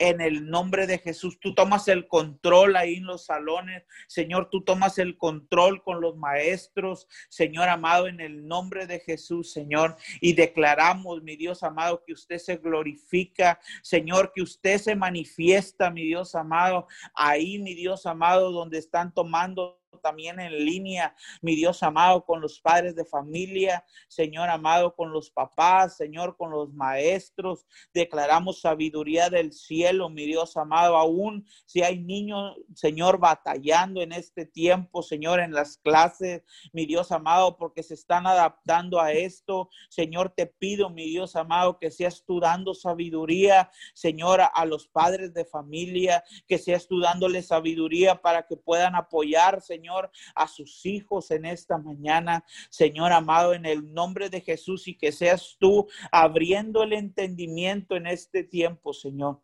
[0.00, 1.38] en el nombre de Jesús.
[1.40, 3.82] Tú tomas el control ahí en los salones.
[4.06, 7.08] Señor, tú tomas el control con los maestros.
[7.28, 9.96] Señor amado, en el nombre de Jesús, Señor.
[10.20, 13.58] Y declaramos, mi Dios amado, que usted se glorifica.
[13.82, 16.86] Señor, que usted se manifiesta, mi Dios amado.
[17.14, 22.60] Ahí, mi Dios amado, donde están tomando también en línea, mi Dios amado, con los
[22.60, 27.66] padres de familia, Señor amado, con los papás, Señor, con los maestros.
[27.92, 34.46] Declaramos sabiduría del cielo, mi Dios amado, aún si hay niños, Señor, batallando en este
[34.46, 36.42] tiempo, Señor, en las clases,
[36.72, 39.70] mi Dios amado, porque se están adaptando a esto.
[39.88, 45.34] Señor, te pido, mi Dios amado, que seas tú dando sabiduría, Señor, a los padres
[45.34, 50.84] de familia, que seas tú dándole sabiduría para que puedan apoyar, Señor Señor, a sus
[50.84, 55.88] hijos en esta mañana, Señor amado, en el nombre de Jesús y que seas tú
[56.12, 59.40] abriendo el entendimiento en este tiempo, Señor.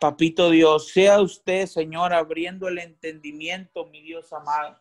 [0.00, 4.80] Papito Dios, sea usted, Señor, abriendo el entendimiento, mi Dios amado.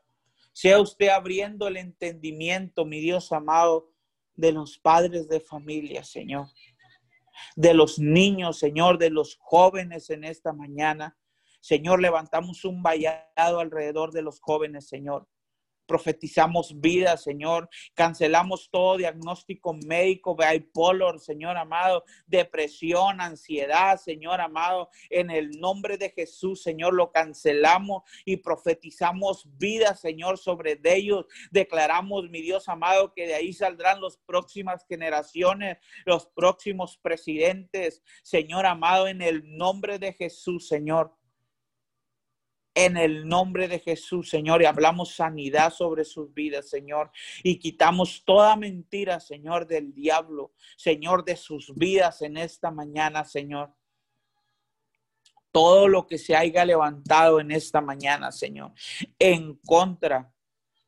[0.54, 3.92] Sea usted abriendo el entendimiento, mi Dios amado,
[4.36, 6.46] de los padres de familia, Señor.
[7.56, 11.19] De los niños, Señor, de los jóvenes en esta mañana.
[11.60, 15.28] Señor, levantamos un vallado alrededor de los jóvenes, Señor.
[15.90, 17.68] Profetizamos vida, Señor.
[17.96, 24.90] Cancelamos todo diagnóstico médico, bipolar, Señor amado, depresión, ansiedad, Señor amado.
[25.10, 31.26] En el nombre de Jesús, Señor, lo cancelamos y profetizamos vida, Señor, sobre ellos.
[31.50, 38.68] Declaramos, mi Dios amado, que de ahí saldrán las próximas generaciones, los próximos presidentes, Señor
[38.68, 41.19] amado, en el nombre de Jesús, Señor
[42.86, 47.12] en el nombre de Jesús, Señor, y hablamos sanidad sobre sus vidas, Señor,
[47.44, 53.74] y quitamos toda mentira, Señor, del diablo, Señor, de sus vidas en esta mañana, Señor.
[55.52, 58.72] Todo lo que se haya levantado en esta mañana, Señor,
[59.18, 60.34] en contra,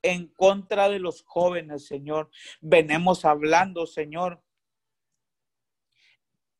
[0.01, 2.29] en contra de los jóvenes, Señor.
[2.61, 4.41] Venemos hablando, Señor,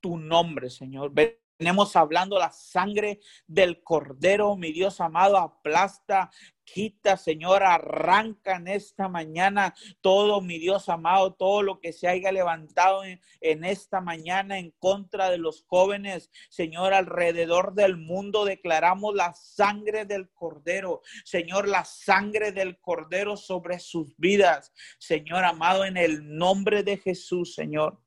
[0.02, 1.14] tu nombre, Señor.
[1.62, 6.32] Tenemos hablando la sangre del cordero, mi Dios amado, aplasta,
[6.64, 12.32] quita, Señor, arranca en esta mañana todo, mi Dios amado, todo lo que se haya
[12.32, 19.14] levantado en, en, esta mañana en contra de los jóvenes, Señor, alrededor del mundo declaramos
[19.14, 25.97] la sangre del cordero, Señor, la sangre del cordero sobre sus vidas, Señor amado, en
[25.97, 27.99] el nombre de Jesús, Señor.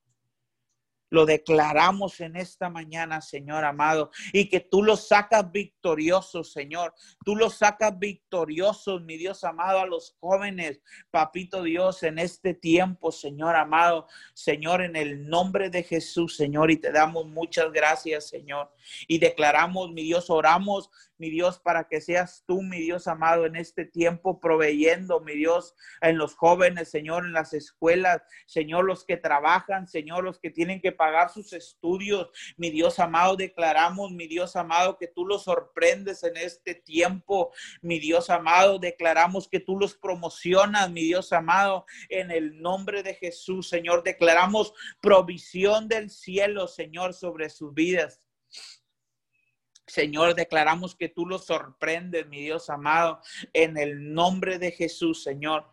[1.14, 6.92] Lo declaramos en esta mañana, Señor amado, y que tú los sacas victoriosos, Señor.
[7.24, 10.80] Tú los sacas victoriosos, mi Dios amado, a los jóvenes,
[11.12, 14.08] papito Dios, en este tiempo, Señor amado.
[14.32, 18.72] Señor, en el nombre de Jesús, Señor, y te damos muchas gracias, Señor.
[19.06, 23.56] Y declaramos, mi Dios, oramos mi Dios, para que seas tú, mi Dios amado, en
[23.56, 29.16] este tiempo proveyendo, mi Dios, en los jóvenes, Señor, en las escuelas, Señor, los que
[29.16, 34.56] trabajan, Señor, los que tienen que pagar sus estudios, mi Dios amado, declaramos, mi Dios
[34.56, 37.52] amado, que tú los sorprendes en este tiempo,
[37.82, 43.14] mi Dios amado, declaramos que tú los promocionas, mi Dios amado, en el nombre de
[43.14, 48.23] Jesús, Señor, declaramos provisión del cielo, Señor, sobre sus vidas.
[49.86, 53.20] Señor, declaramos que tú los sorprendes, mi Dios amado,
[53.52, 55.68] en el nombre de Jesús, Señor,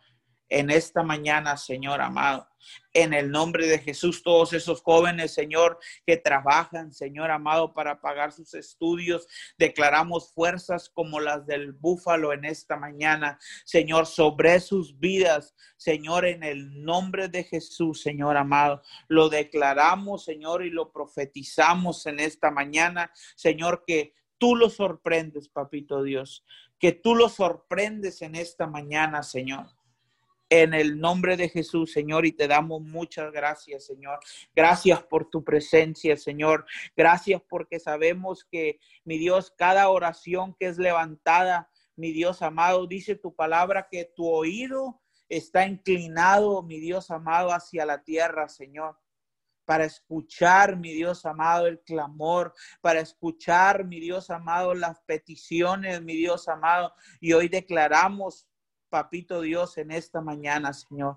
[0.52, 2.46] en esta mañana, Señor amado.
[2.92, 8.32] En el nombre de Jesús, todos esos jóvenes, Señor, que trabajan, Señor amado, para pagar
[8.32, 9.26] sus estudios,
[9.58, 16.44] declaramos fuerzas como las del búfalo en esta mañana, Señor, sobre sus vidas, Señor, en
[16.44, 18.82] el nombre de Jesús, Señor amado.
[19.08, 26.02] Lo declaramos, Señor, y lo profetizamos en esta mañana, Señor, que tú lo sorprendes, papito
[26.02, 26.44] Dios,
[26.78, 29.81] que tú lo sorprendes en esta mañana, Señor
[30.54, 34.20] en el nombre de Jesús, Señor, y te damos muchas gracias, Señor.
[34.54, 36.66] Gracias por tu presencia, Señor.
[36.94, 43.14] Gracias porque sabemos que, mi Dios, cada oración que es levantada, mi Dios amado, dice
[43.14, 45.00] tu palabra que tu oído
[45.30, 48.98] está inclinado, mi Dios amado, hacia la tierra, Señor
[49.64, 56.16] para escuchar, mi Dios amado, el clamor, para escuchar, mi Dios amado, las peticiones, mi
[56.16, 56.92] Dios amado.
[57.20, 58.48] Y hoy declaramos,
[58.92, 61.16] papito Dios, en esta mañana, Señor.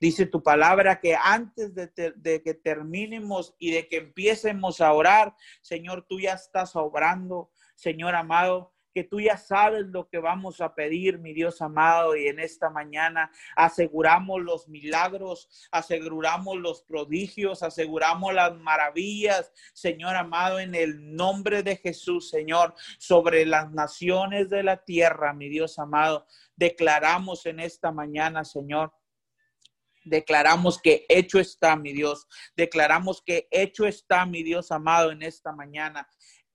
[0.00, 6.06] Dice tu palabra que antes de, que terminemos y de que empiecemos a orar, Señor,
[6.08, 11.20] tú ya estás obrando, Señor amado, que tú ya sabes lo que vamos a pedir,
[11.20, 18.56] mi Dios amado, y en esta mañana aseguramos los milagros, aseguramos los prodigios, aseguramos las
[18.56, 25.32] maravillas, Señor amado, en el nombre de Jesús, Señor, sobre las naciones de la tierra,
[25.32, 26.26] mi Dios amado.
[26.56, 28.92] Declaramos en esta mañana, Señor,
[30.04, 32.26] Declaramos que hecho está, mi Dios.
[32.56, 36.08] Declaramos que hecho está, mi Dios amado, en esta mañana.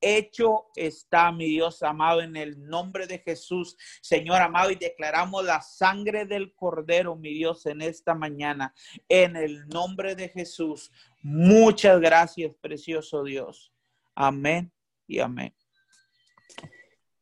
[0.06, 5.62] Hecho está, mi Dios amado, en el nombre de Jesús, Señor amado, y declaramos la
[5.62, 8.74] sangre del Cordero, mi Dios, en esta mañana,
[9.08, 10.92] en el nombre de Jesús.
[11.22, 13.72] Muchas gracias, precioso Dios.
[14.14, 14.70] Amén
[15.06, 15.54] y amén.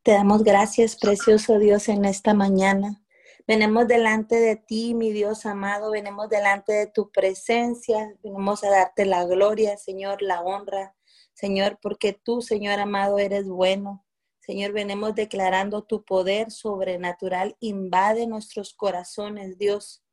[0.03, 3.01] Te damos gracias, precioso Dios, en esta mañana.
[3.47, 9.05] Venemos delante de ti, mi Dios amado, venemos delante de tu presencia, venimos a darte
[9.05, 10.97] la gloria, Señor, la honra,
[11.43, 14.07] Señor, porque tú, Señor amado, eres bueno.
[14.39, 20.05] Señor, venimos declarando tu poder sobrenatural, invade nuestros corazones, Dios.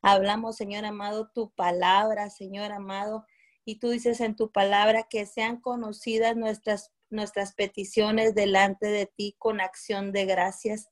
[0.00, 3.26] Hablamos, Señor amado, tu palabra, Señor amado,
[3.66, 9.36] y tú dices en tu palabra que sean conocidas nuestras nuestras peticiones delante de ti
[9.38, 10.88] con acción de gracias.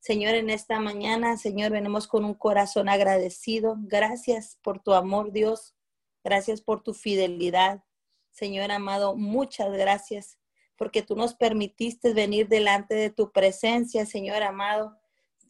[0.00, 3.76] Señor, en esta mañana, Señor, venimos con un corazón agradecido.
[3.78, 5.76] Gracias por tu amor, Dios.
[6.24, 7.84] Gracias por tu fidelidad.
[8.36, 10.36] Señor amado, muchas gracias
[10.76, 14.98] porque tú nos permitiste venir delante de tu presencia, Señor amado,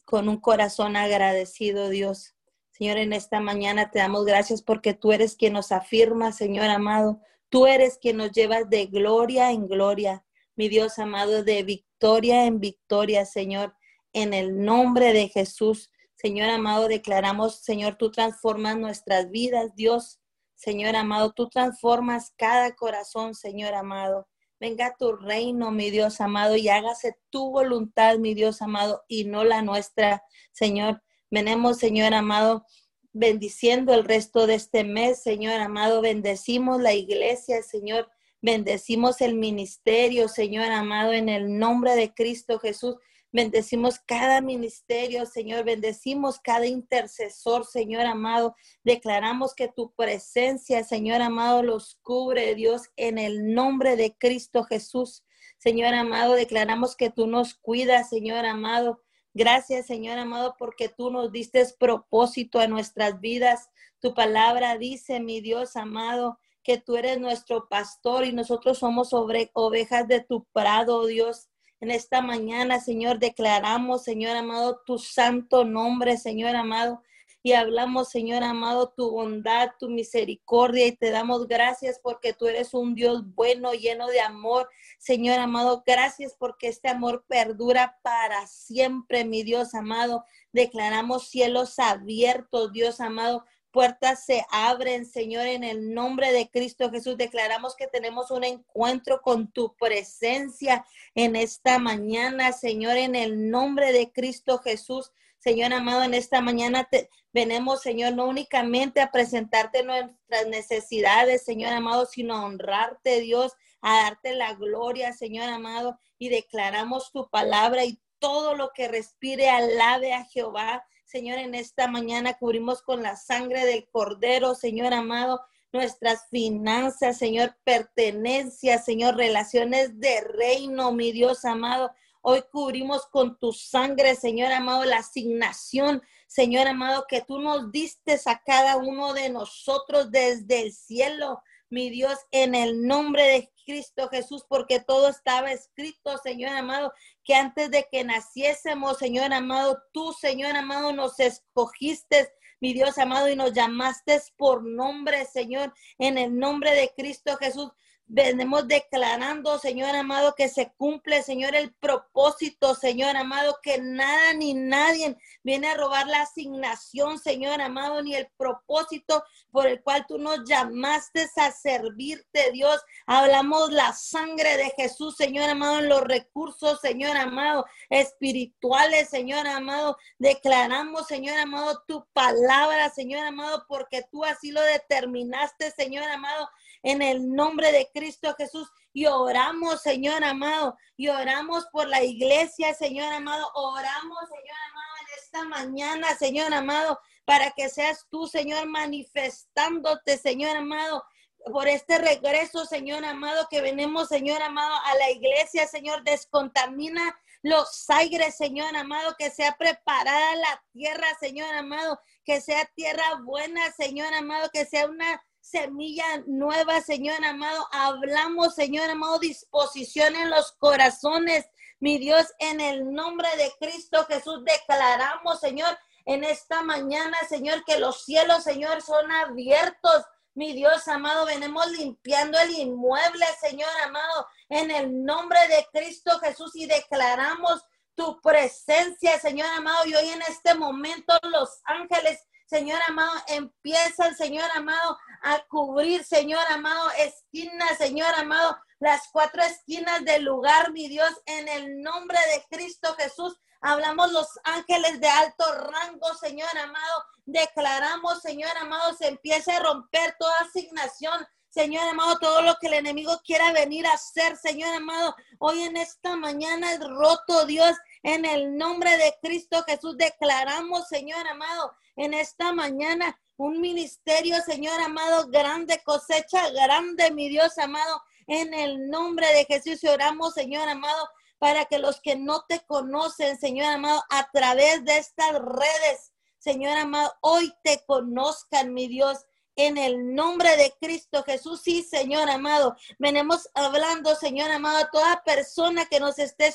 [0.05, 2.33] con un corazón agradecido, Dios.
[2.71, 7.19] Señor, en esta mañana te damos gracias porque tú eres quien nos afirma, Señor amado.
[7.49, 10.23] Tú eres quien nos llevas de gloria en gloria,
[10.55, 13.75] mi Dios amado, de victoria en victoria, Señor
[14.13, 15.91] en el nombre de Jesús.
[16.15, 20.21] Señor amado, declaramos, Señor, tú transformas nuestras vidas, Dios.
[20.57, 24.27] Señor amado, tú transformas cada corazón, Señor amado.
[24.59, 29.43] Venga tu reino, mi Dios amado, y hágase tu voluntad, mi Dios amado, y no
[29.43, 31.03] la nuestra, Señor.
[31.29, 32.65] Venemos, Señor amado,
[33.13, 36.01] bendiciendo el resto de este mes, Señor amado.
[36.01, 38.09] Bendecimos la iglesia, Señor.
[38.41, 42.95] Bendecimos el ministerio, Señor amado, en el nombre de Cristo Jesús.
[43.31, 45.65] Bendecimos cada ministerio, Señor.
[45.65, 48.55] Bendecimos cada intercesor, Señor amado.
[48.83, 55.23] Declaramos que tu presencia, Señor amado, los cubre, Dios, en el nombre de Cristo Jesús.
[55.57, 59.01] Señor amado, declaramos que tú nos cuidas, Señor amado.
[59.33, 63.69] Gracias, Señor amado, porque tú nos diste propósito a nuestras vidas.
[63.99, 70.07] Tu palabra dice, mi Dios amado, que tú eres nuestro pastor y nosotros somos ovejas
[70.07, 71.49] de tu prado, Dios.
[71.79, 77.03] En esta mañana, Señor, declaramos, Señor amado, tu santo nombre, Señor amado.
[77.43, 82.73] Y hablamos, Señor amado, tu bondad, tu misericordia y te damos gracias porque tú eres
[82.73, 84.69] un Dios bueno, lleno de amor.
[84.97, 90.25] Señor amado, gracias porque este amor perdura para siempre, mi Dios amado.
[90.51, 97.17] Declaramos cielos abiertos, Dios amado puertas se abren, Señor, en el nombre de Cristo Jesús.
[97.17, 103.91] Declaramos que tenemos un encuentro con tu presencia en esta mañana, Señor, en el nombre
[103.91, 105.11] de Cristo Jesús.
[105.37, 111.71] Señor amado, en esta mañana te, venemos, Señor, no únicamente a presentarte nuestras necesidades, Señor
[111.73, 117.85] amado, sino a honrarte, Dios, a darte la gloria, Señor amado, y declaramos tu palabra
[117.85, 120.85] y todo lo que respire alabe a Jehová.
[121.07, 125.39] Señor, en esta mañana cubrimos con la sangre del Cordero, Señor amado,
[125.71, 131.91] nuestras finanzas, Señor, pertenencia, Señor, relaciones de reino, mi Dios amado.
[132.21, 138.19] Hoy cubrimos con tu sangre, Señor amado, la asignación, Señor amado, que tú nos diste
[138.25, 144.07] a cada uno de nosotros desde el cielo, mi Dios, en el nombre de Cristo
[144.07, 146.93] Jesús, porque todo estaba escrito, Señor amado,
[147.25, 153.29] que antes de que naciésemos, Señor amado, tú, Señor amado, nos escogiste, mi Dios amado,
[153.29, 157.69] y nos llamaste por nombre, Señor, en el nombre de Cristo Jesús.
[158.09, 164.53] Venimos declarando, Señor amado, que se cumple, Señor, el propósito, Señor amado, que nada ni
[164.53, 170.19] nadie viene a robar la asignación, Señor amado, ni el propósito por el cual tú
[170.19, 172.81] nos llamaste a servirte, Dios.
[173.07, 179.97] Hablamos la sangre de Jesús, Señor amado, en los recursos, Señor amado, espirituales, Señor amado.
[180.17, 186.47] Declaramos, Señor amado, tu palabra, Señor amado, porque tú así lo determinaste, Señor amado
[186.87, 188.71] en el nombre de Cristo Jesús.
[188.93, 193.51] Y oramos, Señor amado, y oramos por la iglesia, Señor amado.
[193.55, 200.55] Oramos, Señor amado, en esta mañana, Señor amado, para que seas tú, Señor, manifestándote, Señor
[200.55, 201.03] amado,
[201.51, 207.89] por este regreso, Señor amado, que venimos, Señor amado, a la iglesia, Señor, descontamina los
[207.89, 214.13] aires, Señor amado, que sea preparada la tierra, Señor amado, que sea tierra buena, Señor
[214.13, 217.67] amado, que sea una semilla nueva, Señor amado.
[217.71, 221.45] Hablamos, Señor amado, disposición en los corazones.
[221.79, 227.79] Mi Dios, en el nombre de Cristo Jesús, declaramos, Señor, en esta mañana, Señor, que
[227.79, 230.05] los cielos, Señor, son abiertos.
[230.33, 236.55] Mi Dios amado, venimos limpiando el inmueble, Señor amado, en el nombre de Cristo Jesús
[236.55, 237.63] y declaramos
[237.95, 239.85] tu presencia, Señor amado.
[239.85, 246.45] Y hoy en este momento los ángeles Señor amado, empiezan, Señor amado, a cubrir, Señor
[246.49, 252.57] amado, esquinas, Señor amado, las cuatro esquinas del lugar, mi Dios, en el nombre de
[252.57, 253.37] Cristo Jesús.
[253.59, 257.03] Hablamos los ángeles de alto rango, Señor amado.
[257.25, 261.27] Declaramos, Señor amado, se empiece a romper toda asignación.
[261.49, 265.75] Señor amado, todo lo que el enemigo quiera venir a hacer, Señor amado, hoy en
[265.75, 269.97] esta mañana es roto, Dios, en el nombre de Cristo Jesús.
[269.97, 277.57] Declaramos, Señor amado, en esta mañana un ministerio, Señor amado, grande, cosecha grande, mi Dios
[277.57, 279.83] amado, en el nombre de Jesús.
[279.83, 284.97] Oramos, Señor amado, para que los que no te conocen, Señor amado, a través de
[284.97, 289.25] estas redes, Señor amado, hoy te conozcan, mi Dios.
[289.55, 292.75] En el nombre de Cristo Jesús, sí, Señor amado.
[292.99, 296.53] Venimos hablando, Señor amado, a toda persona que nos esté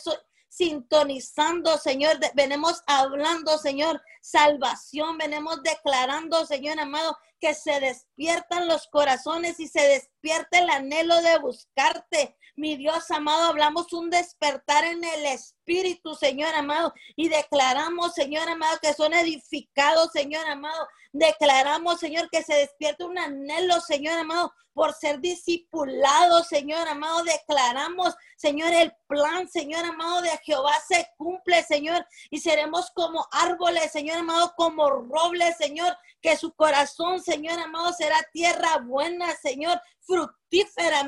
[0.52, 2.18] sintonizando, Señor.
[2.34, 5.16] venimos hablando, Señor, salvación.
[5.16, 11.38] Venimos declarando, Señor amado, que se despiertan los corazones y se despierta el anhelo de
[11.40, 12.36] buscarte.
[12.54, 18.78] Mi Dios amado, hablamos un despertar en el Espíritu, Señor amado, y declaramos, Señor amado,
[18.80, 20.86] que son edificados, Señor amado.
[21.12, 27.24] Declaramos, Señor, que se despierta un anhelo, Señor amado, por ser discipulados, Señor amado.
[27.24, 33.90] Declaramos, Señor, el plan, Señor amado, de Jehová se cumple, Señor, y seremos como árboles,
[33.90, 40.41] Señor amado, como robles, Señor, que su corazón, Señor amado, será tierra buena, Señor, fructífera,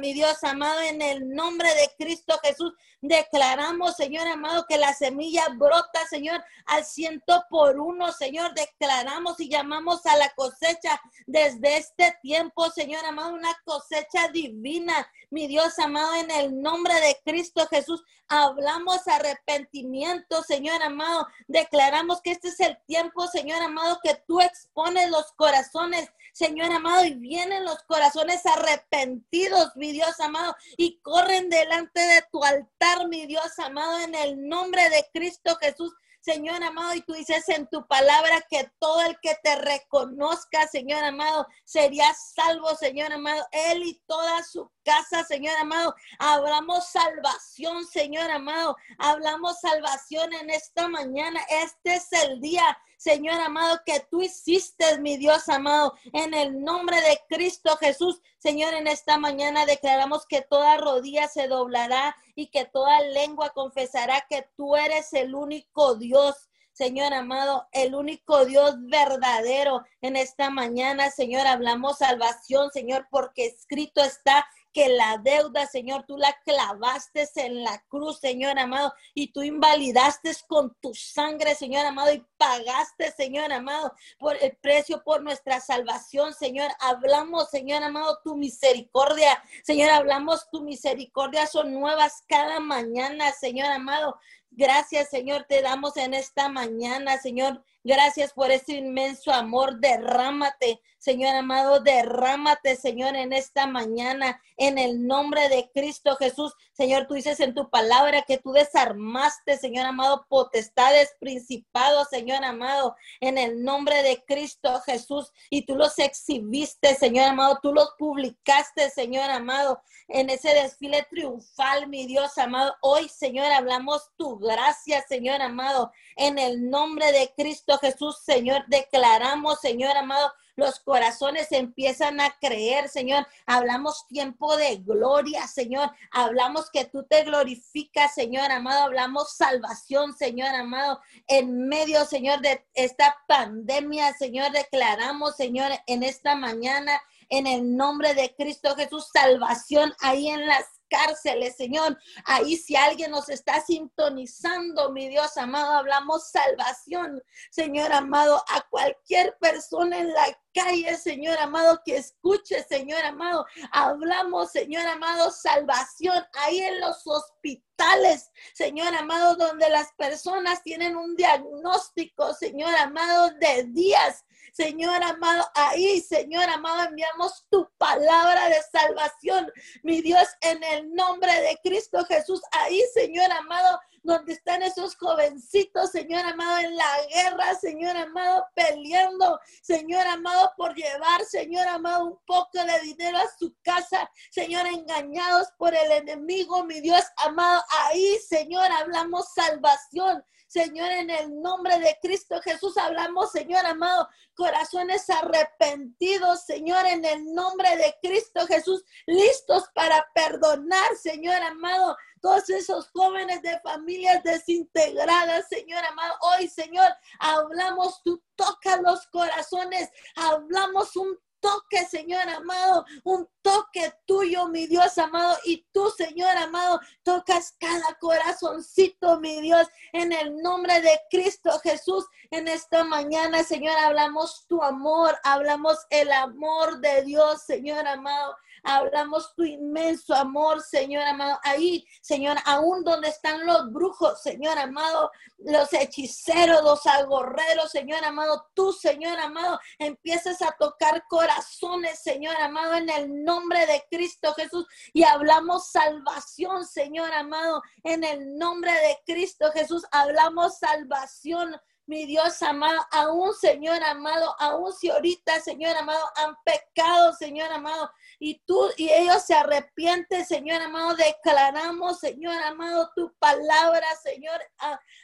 [0.00, 2.72] mi Dios amado, en el nombre de Cristo Jesús.
[3.02, 8.54] Declaramos, Señor amado, que la semilla brota, Señor, al ciento por uno, Señor.
[8.54, 15.46] Declaramos y llamamos a la cosecha desde este tiempo, Señor amado, una cosecha divina, mi
[15.46, 18.02] Dios amado, en el nombre de Cristo Jesús.
[18.28, 21.28] Hablamos arrepentimiento, Señor amado.
[21.46, 27.04] Declaramos que este es el tiempo, Señor amado, que tú expones los corazones, Señor amado,
[27.04, 29.33] y vienen los corazones arrepentidos,
[29.74, 34.88] mi Dios amado, y corren delante de tu altar, mi Dios amado, en el nombre
[34.90, 35.92] de Cristo Jesús.
[36.20, 41.04] Señor amado, y tú dices en tu palabra que todo el que te reconozca, Señor
[41.04, 45.94] amado, sería salvo, Señor amado, él y toda su casa, Señor amado.
[46.18, 48.74] Hablamos salvación, Señor amado.
[48.98, 51.40] Hablamos salvación en esta mañana.
[51.62, 57.00] Este es el día Señor amado, que tú hiciste, mi Dios amado, en el nombre
[57.00, 58.20] de Cristo Jesús.
[58.38, 64.26] Señor, en esta mañana declaramos que toda rodilla se doblará y que toda lengua confesará
[64.28, 66.48] que tú eres el único Dios.
[66.72, 74.02] Señor amado, el único Dios verdadero en esta mañana, Señor, hablamos salvación, Señor, porque escrito
[74.02, 74.44] está
[74.74, 80.32] que la deuda, Señor, tú la clavaste en la cruz, Señor amado, y tú invalidaste
[80.48, 86.34] con tu sangre, Señor amado, y pagaste, Señor amado, por el precio por nuestra salvación,
[86.34, 86.72] Señor.
[86.80, 94.18] Hablamos, Señor amado, tu misericordia, Señor, hablamos tu misericordia, son nuevas cada mañana, Señor amado.
[94.50, 97.64] Gracias, Señor, te damos en esta mañana, Señor.
[97.86, 99.78] Gracias por ese inmenso amor.
[99.78, 106.54] Derrámate, Señor amado, derrámate, Señor, en esta mañana, en el nombre de Cristo Jesús.
[106.76, 112.96] Señor, tú dices en tu palabra que tú desarmaste, Señor amado, potestades, principados, Señor amado,
[113.20, 115.32] en el nombre de Cristo Jesús.
[115.50, 121.86] Y tú los exhibiste, Señor amado, tú los publicaste, Señor amado, en ese desfile triunfal,
[121.86, 122.74] mi Dios amado.
[122.80, 129.60] Hoy, Señor, hablamos tu gracia, Señor amado, en el nombre de Cristo Jesús, Señor, declaramos,
[129.60, 133.26] Señor amado, los corazones empiezan a creer, Señor.
[133.46, 135.90] Hablamos tiempo de gloria, Señor.
[136.10, 138.84] Hablamos que tú te glorificas, Señor amado.
[138.84, 141.00] Hablamos salvación, Señor amado.
[141.26, 148.14] En medio, Señor, de esta pandemia, Señor, declaramos, Señor, en esta mañana, en el nombre
[148.14, 151.98] de Cristo Jesús, salvación ahí en las cárceles, Señor.
[152.24, 159.36] Ahí si alguien nos está sintonizando, mi Dios amado, hablamos salvación, Señor amado, a cualquier
[159.38, 163.44] persona en la calle, Señor amado, que escuche, Señor amado.
[163.72, 171.16] Hablamos, Señor amado, salvación ahí en los hospitales, Señor amado, donde las personas tienen un
[171.16, 174.24] diagnóstico, Señor amado, de días.
[174.52, 179.50] Señor amado, ahí, Señor amado, enviamos tu palabra de salvación,
[179.82, 182.40] mi Dios, en el nombre de Cristo Jesús.
[182.52, 189.40] Ahí, Señor amado, donde están esos jovencitos, Señor amado, en la guerra, Señor amado, peleando,
[189.62, 195.48] Señor amado, por llevar, Señor amado, un poco de dinero a su casa, Señor, engañados
[195.58, 200.22] por el enemigo, mi Dios amado, ahí, Señor, hablamos salvación.
[200.54, 207.34] Señor, en el nombre de Cristo Jesús hablamos, Señor amado, corazones arrepentidos, Señor, en el
[207.34, 215.48] nombre de Cristo Jesús, listos para perdonar, Señor amado, todos esos jóvenes de familias desintegradas,
[215.48, 216.14] Señor amado.
[216.20, 216.86] Hoy, Señor,
[217.18, 224.96] hablamos, tú tocas los corazones, hablamos un toque, Señor amado, un toque tuyo, mi Dios
[224.96, 231.50] amado, y tú, Señor amado, tocas cada corazoncito, mi Dios, en el nombre de Cristo
[231.62, 232.06] Jesús.
[232.30, 238.36] En esta mañana, Señor, hablamos tu amor, hablamos el amor de Dios, Señor amado.
[238.64, 241.38] Hablamos tu inmenso amor, Señor amado.
[241.42, 248.46] Ahí, Señor, aún donde están los brujos, Señor amado, los hechiceros, los agorreros, Señor amado,
[248.54, 254.66] tú, Señor amado, empiezas a tocar corazones, Señor amado, en el nombre de Cristo Jesús.
[254.92, 259.84] Y hablamos salvación, Señor amado, en el nombre de Cristo Jesús.
[259.90, 261.54] Hablamos salvación
[261.86, 267.90] mi Dios amado, aún Señor amado, aún si ahorita, Señor amado, han pecado, Señor amado,
[268.18, 274.40] y tú y ellos se arrepienten, Señor amado, declaramos, Señor amado, tu palabra, Señor,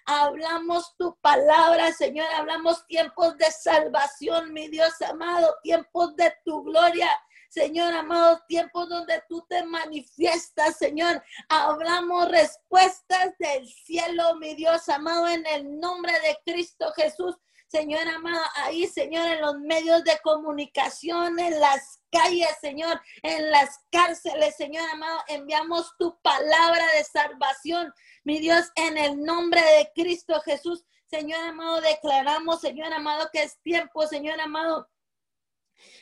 [0.07, 7.11] hablamos tu palabra, Señor, hablamos tiempos de salvación, mi Dios amado, tiempos de tu gloria.
[7.51, 11.21] Señor amado, tiempos donde tú te manifiestas, Señor.
[11.49, 17.37] Hablamos respuestas del cielo, mi Dios amado, en el nombre de Cristo Jesús.
[17.67, 23.81] Señor amado, ahí, Señor, en los medios de comunicación, en las calles, Señor, en las
[23.91, 27.93] cárceles, Señor amado, enviamos tu palabra de salvación,
[28.23, 30.85] mi Dios, en el nombre de Cristo Jesús.
[31.07, 34.89] Señor amado, declaramos, Señor amado, que es tiempo, Señor amado,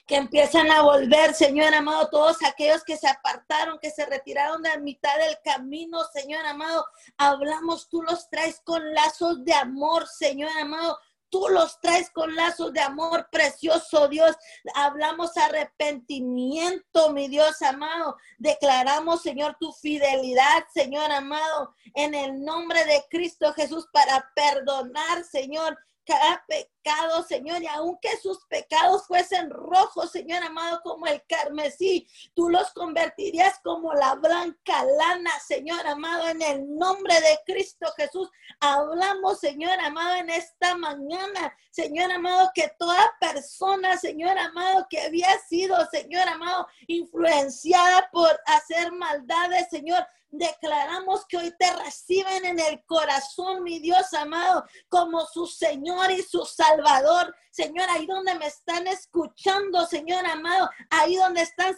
[0.07, 4.70] que empiezan a volver, Señor amado, todos aquellos que se apartaron, que se retiraron de
[4.70, 10.51] la mitad del camino, Señor amado, hablamos, tú los traes con lazos de amor, Señor
[10.59, 10.99] amado,
[11.31, 14.37] tú los traes con lazos de amor precioso, Dios.
[14.74, 18.16] Hablamos arrepentimiento, mi Dios amado.
[18.39, 25.79] Declaramos, Señor, tu fidelidad, Señor amado, en el nombre de Cristo Jesús para perdonar, Señor,
[26.09, 32.49] cada pecado, Señor, y aunque sus pecados fuesen rojos, Señor amado, como el carmesí, tú
[32.49, 38.31] los convertirías como la blanca lana, Señor amado, en el nombre de Cristo Jesús.
[38.59, 45.39] Hablamos, Señor amado, en esta mañana, Señor amado, que toda persona, Señor amado, que había
[45.41, 52.85] sido, Señor amado, influenciada por hacer maldades, Señor, Declaramos que hoy te reciben en el
[52.85, 57.35] corazón, mi Dios amado, como su Señor y su Salvador.
[57.51, 61.76] Señor, ahí donde me están escuchando, Señor amado, ahí donde están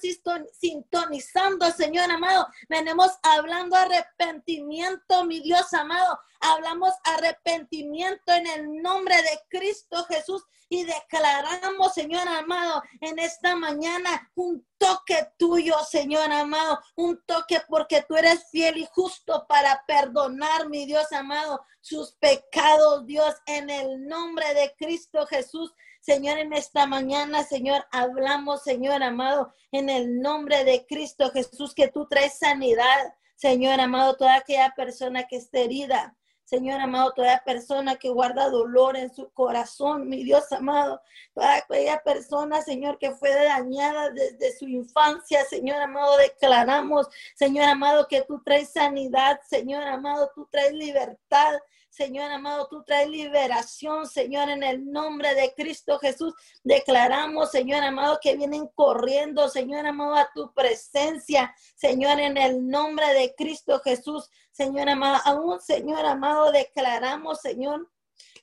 [0.52, 6.18] sintonizando, Señor amado, venimos hablando arrepentimiento, mi Dios amado.
[6.40, 14.30] Hablamos arrepentimiento en el nombre de Cristo Jesús y declaramos, Señor amado, en esta mañana
[14.34, 20.70] un toque tuyo, Señor amado, un toque porque tú eres fiel y justo para perdonar,
[20.70, 25.72] mi Dios amado, sus pecados, Dios, en el nombre de Cristo Jesús.
[26.00, 31.88] Señor, en esta mañana, Señor, hablamos, Señor amado, en el nombre de Cristo Jesús, que
[31.88, 36.16] tú traes sanidad, Señor amado, toda aquella persona que esté herida,
[36.50, 41.00] Señor amado, toda persona que guarda dolor en su corazón, mi Dios amado,
[41.32, 48.08] toda aquella persona, Señor, que fue dañada desde su infancia, Señor amado, declaramos, Señor amado,
[48.08, 51.56] que tú traes sanidad, Señor amado, tú traes libertad,
[51.90, 56.32] Señor amado, tú traes liberación, Señor, en el nombre de Cristo Jesús.
[56.62, 63.12] Declaramos, Señor amado, que vienen corriendo, Señor amado, a tu presencia, Señor, en el nombre
[63.12, 64.30] de Cristo Jesús.
[64.52, 67.90] Señor amado, aún, Señor amado, declaramos, Señor,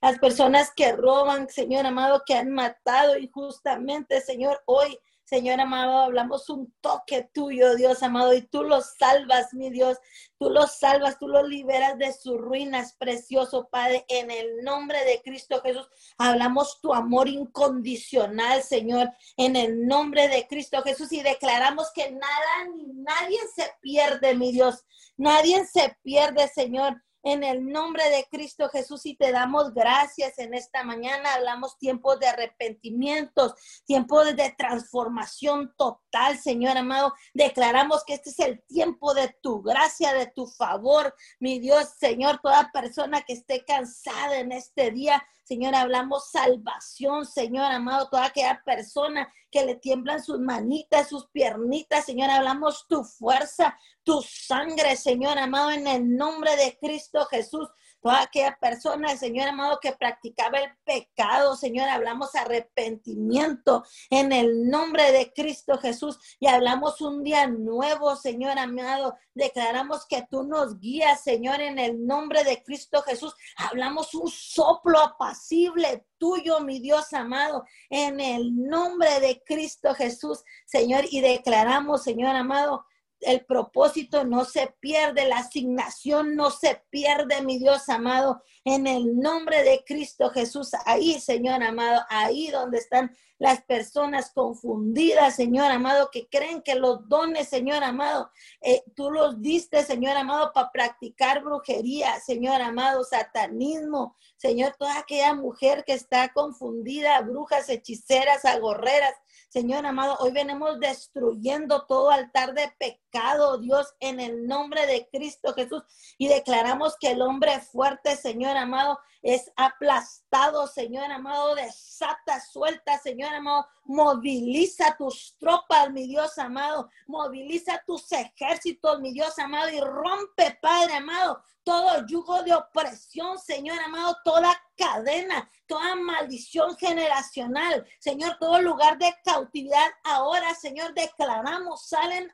[0.02, 6.49] las personas que roban, Señor amado, que han matado injustamente, Señor, hoy Señor amado, hablamos
[6.49, 9.97] un toque tuyo, Dios amado, y tú los salvas, mi Dios.
[10.39, 15.21] Tú los salvas, tú los liberas de sus ruinas, precioso Padre, en el nombre de
[15.21, 15.89] Cristo Jesús.
[16.17, 22.65] Hablamos tu amor incondicional, Señor, en el nombre de Cristo Jesús y declaramos que nada
[22.73, 24.86] ni nadie se pierde, mi Dios.
[25.17, 30.53] Nadie se pierde, Señor en el nombre de Cristo Jesús y te damos gracias en
[30.53, 31.34] esta mañana.
[31.34, 33.53] Hablamos tiempos de arrepentimientos,
[33.86, 36.07] tiempos de transformación total,
[36.41, 37.13] Señor amado.
[37.34, 42.39] Declaramos que este es el tiempo de tu gracia, de tu favor, mi Dios, Señor,
[42.41, 48.61] toda persona que esté cansada en este día, Señor, hablamos salvación, Señor amado, toda aquella
[48.65, 55.38] persona que le tiemblan sus manitas, sus piernitas, Señor, hablamos tu fuerza, tu sangre, Señor
[55.38, 57.70] amado, en el nombre de Cristo Jesús
[58.02, 65.12] toda aquella persona, Señor amado, que practicaba el pecado, Señor, hablamos arrepentimiento en el nombre
[65.12, 71.24] de Cristo Jesús y hablamos un día nuevo, Señor amado, declaramos que tú nos guías,
[71.24, 77.66] Señor, en el nombre de Cristo Jesús, hablamos un soplo apacible tuyo, mi Dios amado,
[77.89, 82.86] en el nombre de Cristo Jesús, Señor, y declaramos, Señor amado,
[83.22, 89.20] el propósito no se pierde, la asignación no se pierde, mi Dios amado, en el
[89.20, 90.72] nombre de Cristo Jesús.
[90.86, 97.07] Ahí, Señor amado, ahí donde están las personas confundidas, Señor amado, que creen que los
[97.07, 104.15] dones, Señor amado, eh, tú los diste, Señor amado, para practicar brujería, Señor amado, satanismo,
[104.38, 109.13] Señor, toda aquella mujer que está confundida, brujas, hechiceras, agorreras,
[109.50, 115.54] Señor amado, hoy venimos destruyendo todo altar de pecado, Dios, en el nombre de Cristo
[115.54, 115.84] Jesús.
[116.18, 123.34] Y declaramos que el hombre fuerte, Señor amado, es aplastado, Señor amado, desata, suelta, Señor
[123.34, 130.57] amado, moviliza tus tropas, mi Dios amado, moviliza tus ejércitos, mi Dios amado, y rompe,
[130.61, 138.61] Padre amado, todo yugo de opresión, Señor amado, toda cadena, toda maldición generacional, Señor, todo
[138.61, 139.89] lugar de cautividad.
[140.05, 142.34] Ahora, Señor, declaramos, salen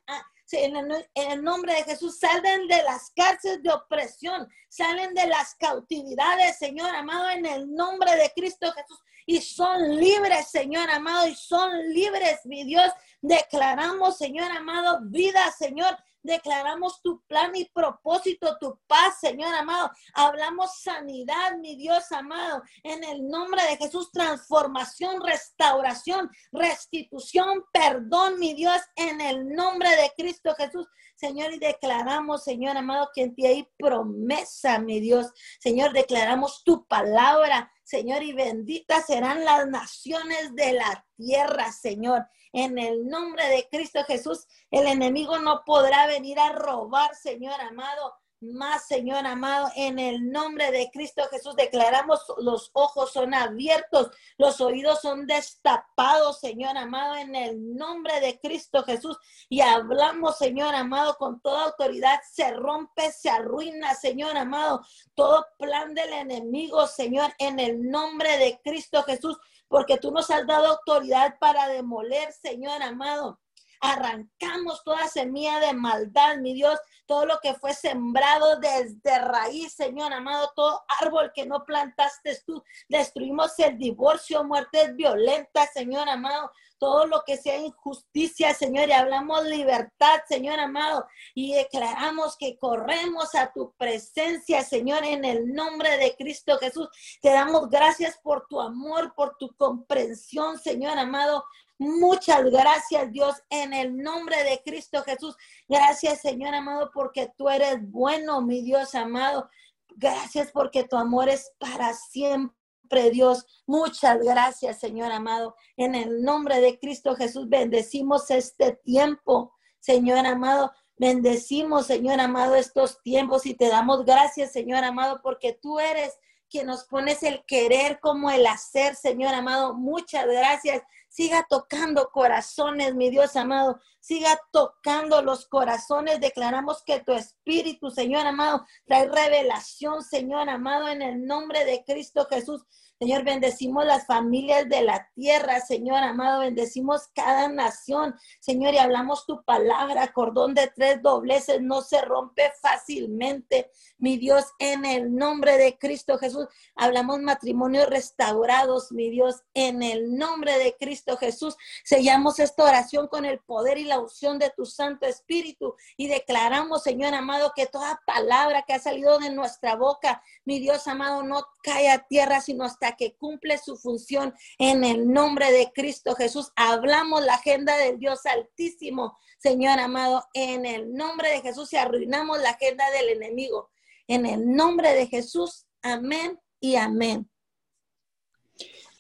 [0.54, 0.76] en,
[1.16, 6.96] el, nombre de Jesús, salen de las cárceles de opresión, salen de las cautividades, Señor
[6.96, 9.00] amado, en el nombre de Cristo Jesús.
[9.26, 12.92] Y son libres, Señor amado, y son libres, mi Dios.
[13.22, 19.92] Declaramos, Señor amado, vida, Señor, Declaramos tu plan y propósito, tu paz, Señor amado.
[20.14, 22.64] Hablamos sanidad, mi Dios amado.
[22.82, 30.12] En el nombre de Jesús, transformación, restauración, restitución, perdón, mi Dios, en el nombre de
[30.16, 30.88] Cristo Jesús.
[31.16, 35.28] Señor, y declaramos, Señor amado, que en ti hay promesa, mi Dios.
[35.60, 42.26] Señor, declaramos tu palabra, Señor, y benditas serán las naciones de la tierra, Señor.
[42.54, 48.14] En el nombre de Cristo Jesús, el enemigo no podrá venir a robar, Señor amado.
[48.42, 54.60] Más, Señor amado, en el nombre de Cristo Jesús declaramos los ojos son abiertos, los
[54.60, 59.18] oídos son destapados, Señor amado, en el nombre de Cristo Jesús.
[59.48, 64.82] Y hablamos, Señor amado, con toda autoridad, se rompe, se arruina, Señor amado,
[65.16, 69.40] todo plan del enemigo, Señor, en el nombre de Cristo Jesús
[69.74, 73.40] porque tú nos has dado autoridad para demoler, Señor amado.
[73.86, 80.14] Arrancamos toda semilla de maldad, mi Dios, todo lo que fue sembrado desde raíz, Señor
[80.14, 82.64] amado, todo árbol que no plantaste tú.
[82.88, 89.44] Destruimos el divorcio, muertes violentas, Señor amado, todo lo que sea injusticia, Señor, y hablamos
[89.46, 96.16] libertad, Señor amado, y declaramos que corremos a tu presencia, Señor, en el nombre de
[96.16, 96.88] Cristo Jesús.
[97.22, 101.44] Te damos gracias por tu amor, por tu comprensión, Señor amado.
[101.84, 105.36] Muchas gracias, Dios, en el nombre de Cristo Jesús.
[105.68, 109.50] Gracias, Señor amado, porque tú eres bueno, mi Dios amado.
[109.96, 112.64] Gracias porque tu amor es para siempre.
[113.12, 113.46] Dios.
[113.66, 115.56] Muchas gracias, Señor amado.
[115.78, 120.72] En el nombre de Cristo Jesús, bendecimos este tiempo, Señor amado.
[120.98, 126.14] Bendecimos, Señor amado, estos tiempos y te damos gracias, Señor amado, porque tú eres
[126.50, 129.74] quien nos pones el querer como el hacer, Señor amado.
[129.74, 130.84] Muchas gracias.
[131.14, 133.80] Siga tocando corazones, mi Dios amado.
[134.00, 136.20] Siga tocando los corazones.
[136.20, 142.26] Declaramos que tu espíritu, Señor amado, trae revelación, Señor amado, en el nombre de Cristo
[142.26, 142.66] Jesús.
[143.04, 149.26] Señor, bendecimos las familias de la tierra, Señor amado, bendecimos cada nación, Señor, y hablamos
[149.26, 155.58] tu palabra, cordón de tres dobleces no se rompe fácilmente, mi Dios, en el nombre
[155.58, 156.48] de Cristo Jesús.
[156.78, 161.56] Hablamos matrimonios restaurados, mi Dios, en el nombre de Cristo Cristo Jesús.
[161.84, 166.84] Sellamos esta oración con el poder y la unción de tu Santo Espíritu y declaramos,
[166.84, 171.46] Señor amado, que toda palabra que ha salido de nuestra boca, mi Dios amado, no
[171.64, 176.52] cae a tierra, sino hasta que cumple su función en el nombre de Cristo Jesús.
[176.56, 182.40] Hablamos la agenda del Dios Altísimo, Señor amado, en el nombre de Jesús y arruinamos
[182.40, 183.70] la agenda del enemigo.
[184.08, 187.30] En el nombre de Jesús, amén y amén.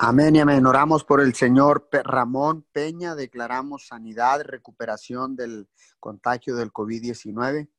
[0.05, 0.65] Amén y amén.
[0.65, 5.69] Oramos por el señor Ramón Peña, declaramos sanidad, recuperación del
[6.01, 7.69] contagio del COVID-19.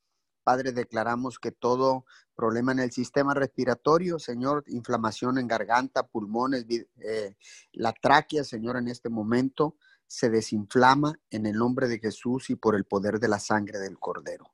[0.43, 7.37] Padre, declaramos que todo problema en el sistema respiratorio, Señor, inflamación en garganta, pulmones, eh,
[7.73, 12.75] la tráquea, Señor, en este momento se desinflama en el nombre de Jesús y por
[12.75, 14.51] el poder de la sangre del Cordero.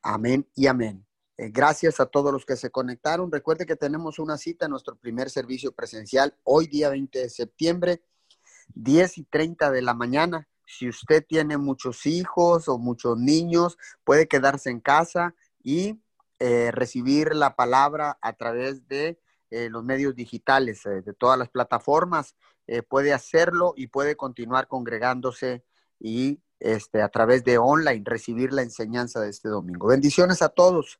[0.00, 1.04] Amén y amén.
[1.36, 3.32] Eh, gracias a todos los que se conectaron.
[3.32, 8.02] Recuerde que tenemos una cita en nuestro primer servicio presencial hoy día 20 de septiembre,
[8.74, 10.48] 10 y 30 de la mañana.
[10.64, 16.00] Si usted tiene muchos hijos o muchos niños, puede quedarse en casa y
[16.38, 19.20] eh, recibir la palabra a través de
[19.50, 22.36] eh, los medios digitales, de todas las plataformas.
[22.88, 25.64] puede hacerlo y puede continuar congregándose
[26.00, 29.88] y este, a través de online recibir la enseñanza de este domingo.
[29.88, 30.98] Bendiciones a todos.